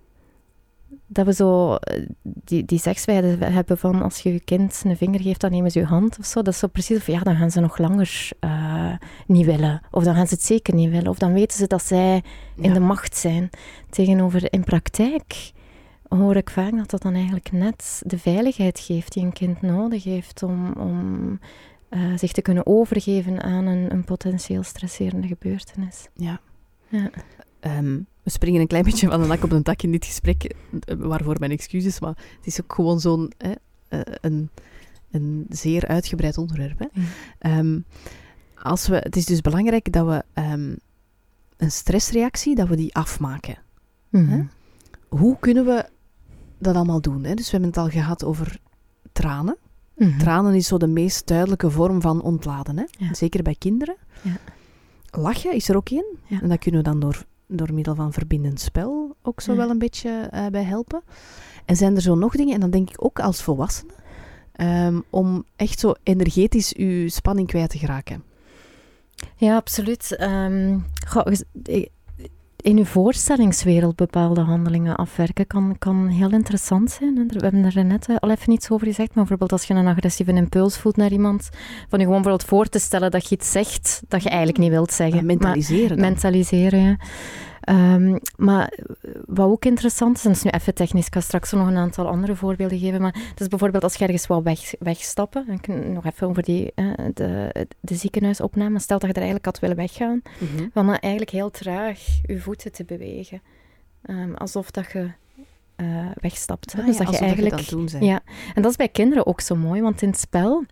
[1.08, 5.22] dat we zo eh, die, die sekswijde hebben van als je je kind een vinger
[5.22, 6.42] geeft, dan nemen ze je hand of zo.
[6.42, 8.94] Dat is zo precies of ja, dan gaan ze nog langer uh,
[9.28, 9.82] niet willen.
[9.92, 11.08] Of dan gaan ze het zeker niet willen.
[11.08, 12.24] Of dan weten ze dat zij
[12.56, 13.50] in de macht zijn.
[13.90, 15.52] Tegenover in praktijk
[16.08, 20.04] hoor ik vaak dat dat dan eigenlijk net de veiligheid geeft die een kind nodig
[20.04, 21.40] heeft om, om
[21.90, 26.08] uh, zich te kunnen overgeven aan een, een potentieel stresserende gebeurtenis.
[26.14, 26.40] Ja.
[26.88, 27.10] ja.
[27.78, 30.54] Um, we springen een klein beetje van de nak op de tak in dit gesprek,
[30.98, 33.52] waarvoor mijn excuses, maar het is ook gewoon zo'n eh,
[34.22, 34.50] een,
[35.12, 36.80] een zeer uitgebreid onderwerp.
[36.80, 36.88] Hè.
[37.40, 37.80] Ehm,
[38.56, 40.78] als we, het is dus belangrijk dat we um,
[41.58, 43.58] een stressreactie, dat we die afmaken.
[44.10, 44.44] Mhm.
[45.08, 45.86] Hoe kunnen we
[46.58, 47.24] dat allemaal doen?
[47.24, 47.34] Hè?
[47.34, 48.60] Dus we hebben het al gehad over
[49.12, 49.58] tranen.
[49.96, 50.18] Mhm.
[50.18, 52.78] Tranen is zo de meest duidelijke vorm van ontladen.
[52.78, 52.86] Hè?
[53.12, 53.96] Zeker bij kinderen.
[54.22, 54.38] Ja.
[55.22, 56.18] Lachen is er ook één.
[56.30, 59.78] En dat kunnen we dan door door middel van verbindend spel ook zo wel een
[59.78, 61.02] beetje uh, bij helpen.
[61.66, 63.92] En zijn er zo nog dingen, en dan denk ik ook als volwassene,
[64.62, 68.24] um, om echt zo energetisch uw spanning kwijt te geraken.
[69.36, 70.22] Ja, absoluut.
[70.22, 70.86] Um,
[72.58, 77.28] in uw voorstellingswereld bepaalde handelingen afwerken kan, kan heel interessant zijn.
[77.28, 79.88] We hebben er net eh, al even iets over gezegd, maar bijvoorbeeld als je een
[79.88, 81.50] agressieve impuls voelt naar iemand,
[81.90, 84.70] van je gewoon bijvoorbeeld voor te stellen dat je iets zegt dat je eigenlijk niet
[84.70, 85.26] wilt zeggen.
[85.26, 86.00] mentaliseren.
[86.00, 86.98] mentaliseren, ja.
[87.70, 88.74] Um, maar
[89.26, 91.78] wat ook interessant is, en dat is nu even technisch, ik ga straks nog een
[91.78, 95.60] aantal andere voorbeelden geven, maar het is bijvoorbeeld als je ergens wil weg, wegstappen,
[95.94, 99.76] nog even over die, uh, de, de ziekenhuisopname, stel dat je er eigenlijk had willen
[99.76, 100.70] weggaan, mm -hmm.
[100.74, 103.42] dan eigenlijk heel traag je voeten te bewegen.
[104.10, 105.12] Um, alsof dat je
[105.78, 106.76] uh, wegstapt.
[106.78, 108.22] Ah, dus dat je eigenlijk, je Ja,
[108.56, 110.66] en dat is bij kinderen ook zo mooi, want in het spel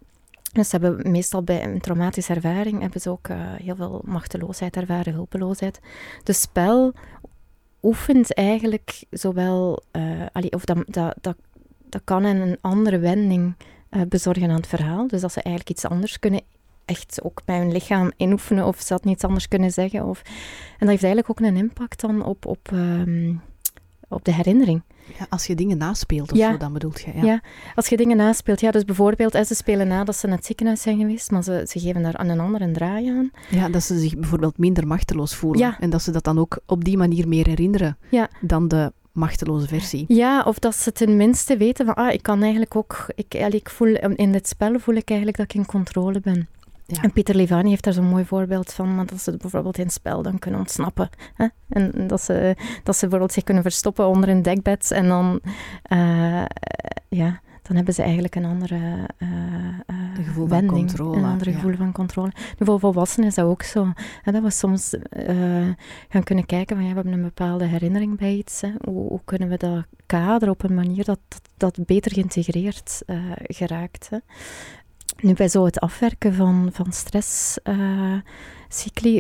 [0.56, 4.76] dus ze hebben meestal bij een traumatische ervaring hebben ze ook uh, heel veel machteloosheid
[4.76, 5.80] ervaren, hulpeloosheid.
[6.24, 6.94] De spel
[7.82, 11.36] oefent eigenlijk zowel, uh, of dat, dat,
[11.90, 13.56] dat, kan een andere wending
[13.92, 15.08] uh, bezorgen aan het verhaal.
[15.08, 16.42] Dus dat ze eigenlijk iets anders kunnen
[16.86, 20.06] echt ook bij hun lichaam inoefenen of ze dat niet anders kunnen zeggen.
[20.06, 20.22] Of,
[20.72, 23.42] en dat heeft eigenlijk ook een impact dan op, op, um,
[24.10, 24.82] op de herinnering.
[25.20, 27.12] Ja, als je dingen naspeelt of zo, dan bedoelt je.
[27.16, 27.24] Ja.
[27.24, 27.42] ja.
[27.76, 28.60] als je dingen naspeelt.
[28.60, 31.66] Ja, dus bijvoorbeeld, ze spelen na dat ze naar het ziekenhuis zijn geweest, maar ze,
[31.68, 33.32] ze geven daar aan een ander een draai aan.
[33.50, 35.60] Ja, dat ze zich bijvoorbeeld minder machteloos voelen.
[35.60, 35.80] Ja.
[35.80, 38.30] En dat ze dat dan ook op die manier meer herinneren ja.
[38.42, 40.06] dan de machteloze versie.
[40.08, 43.96] Ja, of dat ze tenminste weten van, ah, ik kan eigenlijk ook, ik, ik voel,
[44.16, 46.48] in dit spel voel ik eigenlijk dat ik in controle ben.
[46.88, 47.02] Ja.
[47.02, 50.22] En Pieter Levani heeft daar zo'n mooi voorbeeld van, maar dat ze bijvoorbeeld in spel
[50.22, 51.10] dan kunnen ontsnappen.
[51.34, 51.48] Hè?
[51.70, 55.40] En dat ze, dat ze bijvoorbeeld zich kunnen verstoppen onder een dekbed en dan,
[55.92, 56.46] uh,
[57.10, 58.76] ja, dan hebben ze eigenlijk een andere
[59.18, 59.30] uh,
[59.88, 61.18] een gevoel wending, van controle.
[61.18, 62.32] Een ander gevoel van controle.
[62.58, 63.92] Nu, voor volwassenen is dat ook zo.
[64.22, 64.96] Hè, dat we soms
[66.10, 68.62] gaan kunnen kijken van ja, we hebben een bepaalde herinnering bij iets.
[68.62, 68.72] Hè.
[68.84, 73.02] Hoe, hoe, kunnen we dat kaderen op een manier dat dat, dat beter geïntegreerd
[73.44, 74.10] geraakt.
[74.10, 74.18] Hè.
[75.18, 78.22] Nu, bij zo het afwerken van, van stresscycli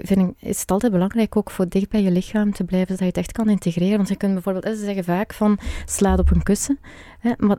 [0.03, 2.99] vind ik, is het altijd belangrijk ook voor dicht bij je lichaam te blijven, zodat
[2.99, 3.97] je het echt kan integreren.
[3.97, 6.79] Want je kunt bijvoorbeeld, ze zeggen vaak van, slaat op een kussen.
[7.19, 7.57] Hè, maar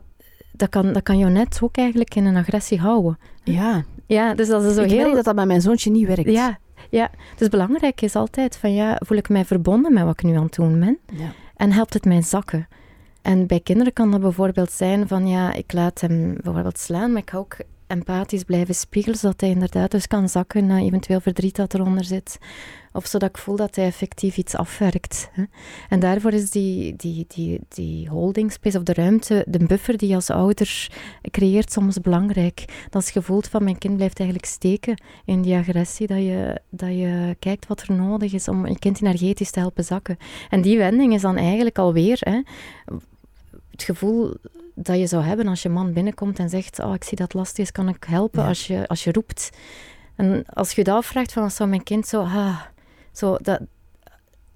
[0.51, 3.17] dat kan, dat kan jou net ook eigenlijk in een agressie houden.
[3.43, 3.83] Ja.
[4.05, 5.13] Ja, dus dat is zo ik heel...
[5.13, 6.29] dat dat bij mijn zoontje niet werkt.
[6.31, 6.59] Ja,
[6.89, 7.11] ja.
[7.35, 10.43] Dus belangrijk is altijd van, ja, voel ik mij verbonden met wat ik nu aan
[10.43, 10.97] het doen ben?
[11.13, 11.31] Ja.
[11.55, 12.67] En helpt het mij zakken?
[13.21, 17.21] En bij kinderen kan dat bijvoorbeeld zijn van, ja, ik laat hem bijvoorbeeld slaan, maar
[17.21, 17.57] ik ga ook
[17.87, 22.37] empathisch blijven spiegelen, zodat hij inderdaad dus kan zakken naar eventueel verdriet dat eronder zit.
[22.91, 25.29] Of zodat ik voel dat hij effectief iets afwerkt.
[25.31, 25.43] Hè.
[25.89, 30.09] En daarvoor is die, die, die, die holding space of de ruimte, de buffer die
[30.09, 30.89] je als ouder
[31.21, 32.87] creëert, soms belangrijk.
[32.89, 36.89] Dat is gevoeld van mijn kind blijft eigenlijk steken in die agressie, dat je, dat
[36.89, 40.17] je kijkt wat er nodig is om je kind energetisch te helpen zakken.
[40.49, 42.41] En die wending is dan eigenlijk alweer hè,
[43.77, 44.33] het gevoel
[44.75, 47.63] dat je zou hebben als je man binnenkomt en zegt, oh, ik zie dat lastig
[47.65, 49.49] is, kan ik helpen als, je, als je roept.
[50.15, 52.61] En als je dat afvraagt van, zou mijn kind zo, ah,
[53.11, 53.61] zo dat,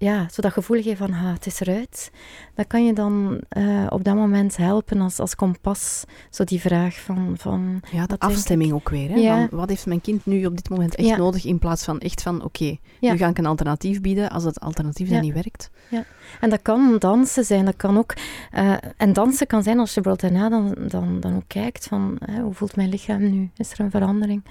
[0.02, 2.10] ja, zo dat gevoel geven van, ah, het is eruit.
[2.54, 6.04] Dan kan je dan uh, op dat moment helpen als, als kompas.
[6.30, 7.34] Zo die vraag van...
[7.38, 9.08] van ja, de afstemming ook weer.
[9.08, 9.14] Hè?
[9.14, 9.36] Ja.
[9.48, 11.44] Van, wat heeft mijn kind nu op dit moment echt nodig?
[11.44, 14.60] In plaats van echt van, oké, okay, nu ga ik een alternatief bieden als het
[14.60, 15.70] alternatief dan niet werkt.
[15.88, 16.04] Ja,
[16.40, 17.64] en dat kan dansen zijn.
[17.64, 18.14] Dat kan ook...
[18.52, 22.16] Uh, en dansen kan zijn als je bijvoorbeeld daarna dan, dan, dan ook kijkt van,
[22.24, 23.50] hè, hoe voelt mijn lichaam nu?
[23.56, 24.44] Is er een verandering?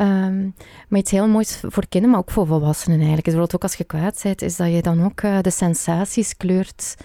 [0.00, 0.54] Um,
[0.88, 3.26] maar iets heel moois voor kinderen, maar ook voor volwassenen eigenlijk.
[3.26, 6.36] Is bijvoorbeeld ook als je kwaad bent, is dat je dan ook uh, de sensaties
[6.36, 6.96] kleurt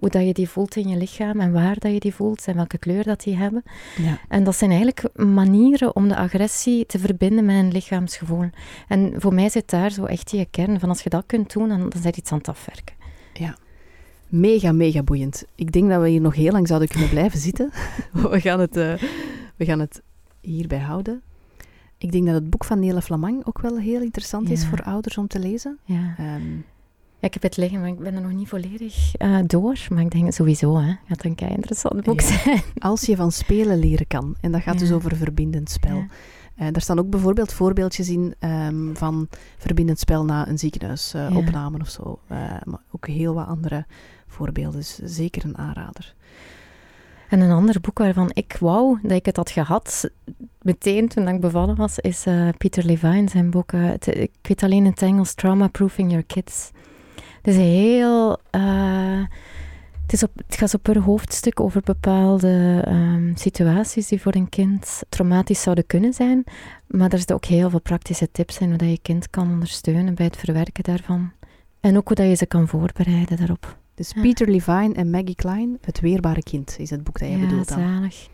[0.00, 2.54] hoe dat je die voelt in je lichaam en waar dat je die voelt en
[2.54, 3.62] welke kleur dat die hebben.
[3.96, 4.18] Ja.
[4.28, 8.50] En dat zijn eigenlijk manieren om de agressie te verbinden met een lichaamsgevoel.
[8.88, 11.68] En voor mij zit daar zo echt die kern van als je dat kunt doen,
[11.68, 12.94] dan, dan je iets aan het afwerken.
[13.32, 13.56] Ja.
[14.28, 15.44] Mega, mega boeiend.
[15.54, 17.70] Ik denk dat we hier nog heel lang zouden kunnen blijven zitten.
[18.12, 18.94] we, gaan het, uh,
[19.56, 20.02] we gaan het
[20.40, 21.22] hierbij houden.
[21.98, 25.18] Ik denk dat het boek van Nele Flamang ook wel heel interessant is voor ouders
[25.18, 25.78] om te lezen.
[25.84, 26.14] Ja.
[26.18, 26.64] Um,
[27.20, 29.78] ja, ik heb het liggen, maar ik ben er nog niet volledig uh, door.
[29.88, 32.62] Maar ik denk sowieso, hè, gaat een kei interessant boek zijn.
[32.78, 34.36] Als je van spelen leren kan.
[34.40, 35.96] En dat gaat dus over verbindend spel.
[35.96, 36.06] Ja.
[36.60, 41.82] Uh, daar staan ook bijvoorbeeld voorbeeldjes in um, van verbindend spel na een ziekenhuisopname uh,
[41.82, 42.20] of zo.
[42.32, 43.86] Uh, maar ook heel wat andere
[44.26, 44.80] voorbeelden.
[44.80, 46.14] Dus zeker een aanrader.
[47.28, 50.10] En een ander boek waarvan ik wou dat ik het had gehad,
[50.62, 52.26] meteen toen ik bevallen was, is
[52.58, 53.72] Peter Levine, zijn boek.
[53.72, 56.70] Ik weet alleen in het Engels, Trauma Proofing Your Kids.
[57.42, 58.38] Het is heel.
[58.56, 59.22] Uh,
[60.02, 64.48] het, is op, het gaat zo per hoofdstuk over bepaalde um, situaties die voor een
[64.48, 66.44] kind traumatisch zouden kunnen zijn.
[66.86, 70.14] Maar er zitten ook heel veel praktische tips in hoe dat je kind kan ondersteunen
[70.14, 71.32] bij het verwerken daarvan.
[71.80, 73.78] En ook hoe dat je ze kan voorbereiden daarop.
[73.94, 77.46] Dus Peter Levine en Maggie Klein, Het Weerbare Kind, is het boek dat je ja,
[77.46, 77.78] bedoelt dan.
[77.78, 78.28] zalig.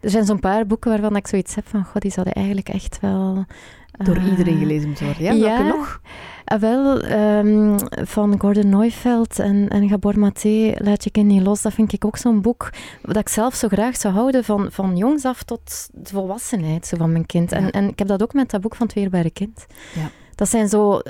[0.00, 3.00] er zijn zo'n paar boeken waarvan ik zoiets heb van, god, die zouden eigenlijk echt
[3.00, 3.44] wel...
[3.92, 5.24] Door uh, iedereen gelezen moeten worden.
[5.24, 5.62] Ja, ja.
[5.62, 6.00] welke nog?
[6.44, 7.76] Ah, wel, um,
[8.06, 11.62] van Gordon Neufeld en, en Gabor Maté, Laat je kind niet los.
[11.62, 12.70] Dat vind ik ook zo'n boek
[13.02, 16.96] dat ik zelf zo graag zou houden, van, van jongs af tot de volwassenheid zo
[16.96, 17.50] van mijn kind.
[17.50, 17.56] Ja.
[17.56, 19.66] En, en ik heb dat ook met dat boek van Het Weerbare Kind.
[19.94, 20.10] Ja.
[20.34, 21.00] Dat zijn zo...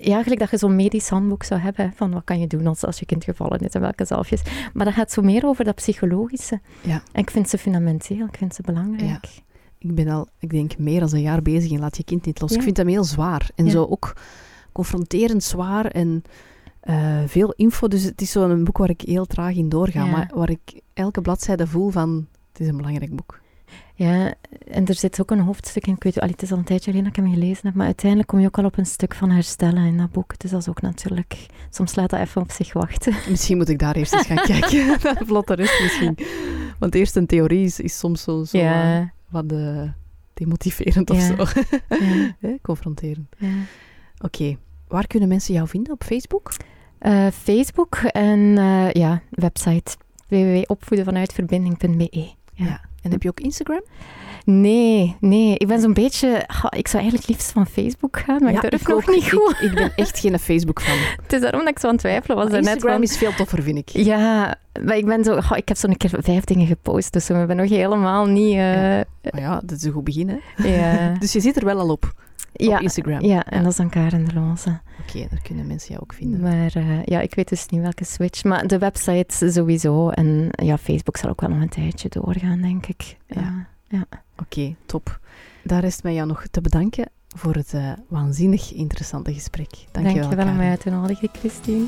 [0.00, 2.84] Ja, eigenlijk dat je zo'n medisch handboek zou hebben, van wat kan je doen als,
[2.84, 4.42] als je kind gevallen is en welke zalfjes.
[4.72, 6.60] Maar dat gaat zo meer over dat psychologische.
[6.80, 7.02] Ja.
[7.12, 9.26] En ik vind ze fundamenteel, ik vind ze belangrijk.
[9.78, 12.40] Ik ben al, ik denk, meer dan een jaar bezig en laat je kind niet
[12.40, 12.50] los.
[12.50, 12.56] Ja.
[12.56, 13.50] Ik vind hem heel zwaar.
[13.54, 13.70] En Ja.
[13.70, 14.12] zo ook
[14.76, 16.22] confronterend zwaar en
[16.80, 17.88] eh, veel info.
[17.88, 20.04] Dus het is zo'n boek waar ik heel traag in doorga.
[20.04, 20.10] Ja.
[20.10, 23.40] Maar waar ik elke bladzijde voel van, het is een belangrijk boek.
[23.94, 24.34] Ja,
[24.68, 25.94] en er zit ook een hoofdstuk in.
[25.94, 27.86] Ik weet, allee, het is al een tijdje geleden dat ik hem gelezen heb, maar
[27.86, 30.38] uiteindelijk kom je ook al op een stuk van herstellen in dat boek.
[30.38, 31.46] Dus dat is ook natuurlijk...
[31.70, 33.14] Soms laat dat even op zich wachten.
[33.30, 35.00] Misschien moet ik daar eerst eens gaan kijken.
[35.28, 36.18] vlotte rest misschien.
[36.78, 39.82] Want eerst een theorie is, is soms zo, zo ja, eh, wat eh,
[40.34, 41.44] demotiverend of Ja.
[41.46, 41.60] zo.
[42.40, 43.26] ja, Confronterend.
[43.38, 43.48] ja.
[44.18, 44.56] Oké,
[44.88, 45.92] waar kunnen mensen jou vinden?
[45.92, 46.52] Op Facebook?
[46.98, 49.96] Eh, Facebook en eh, ja, website
[50.28, 52.30] www.opvoedenvanuitverbinding.be.
[52.52, 52.80] Ja.
[53.02, 53.82] En heb je ook Instagram?
[54.46, 55.54] Nee, nee.
[55.58, 56.28] Ik ben zo'n beetje...
[56.70, 59.14] Ik zou eigenlijk liefst van Facebook gaan, maar Ja, ik durf ik nog ook.
[59.14, 59.56] niet goed.
[59.60, 60.96] Ik, ben echt geen Facebook-fan.
[61.22, 62.50] Het is daarom dat ik zo aan het twijfelen was.
[62.50, 63.88] Instagram is veel toffer, vind ik.
[63.88, 65.38] Ja, maar ik ben zo...
[65.54, 68.56] ik heb zo'n keer vijf dingen gepost, dus we ben nog helemaal niet...
[68.56, 70.38] Maar ja, dat is een goed begin, hè?
[70.76, 71.12] ja.
[71.18, 72.12] Dus je zit er wel al op,
[72.52, 73.20] ja, op Instagram.
[73.20, 74.80] ja, en dat is dan Karen de Loze.
[75.00, 76.40] Oké, daar kunnen mensen jou ook vinden.
[76.40, 78.44] Maar eh, ja, ik weet dus niet welke switch.
[78.44, 80.08] Maar de website sowieso.
[80.08, 83.16] En ja, Facebook zal ook wel nog een tijdje doorgaan, denk ik.
[83.26, 83.40] Ja.
[83.40, 83.66] Ja.
[84.36, 85.20] Oké, top.
[85.64, 89.70] Daar rest mij jou nog te bedanken voor het eh, waanzinnig interessante gesprek.
[89.70, 91.84] Dank je Dank je wel om mij uit te nodigen, Christine.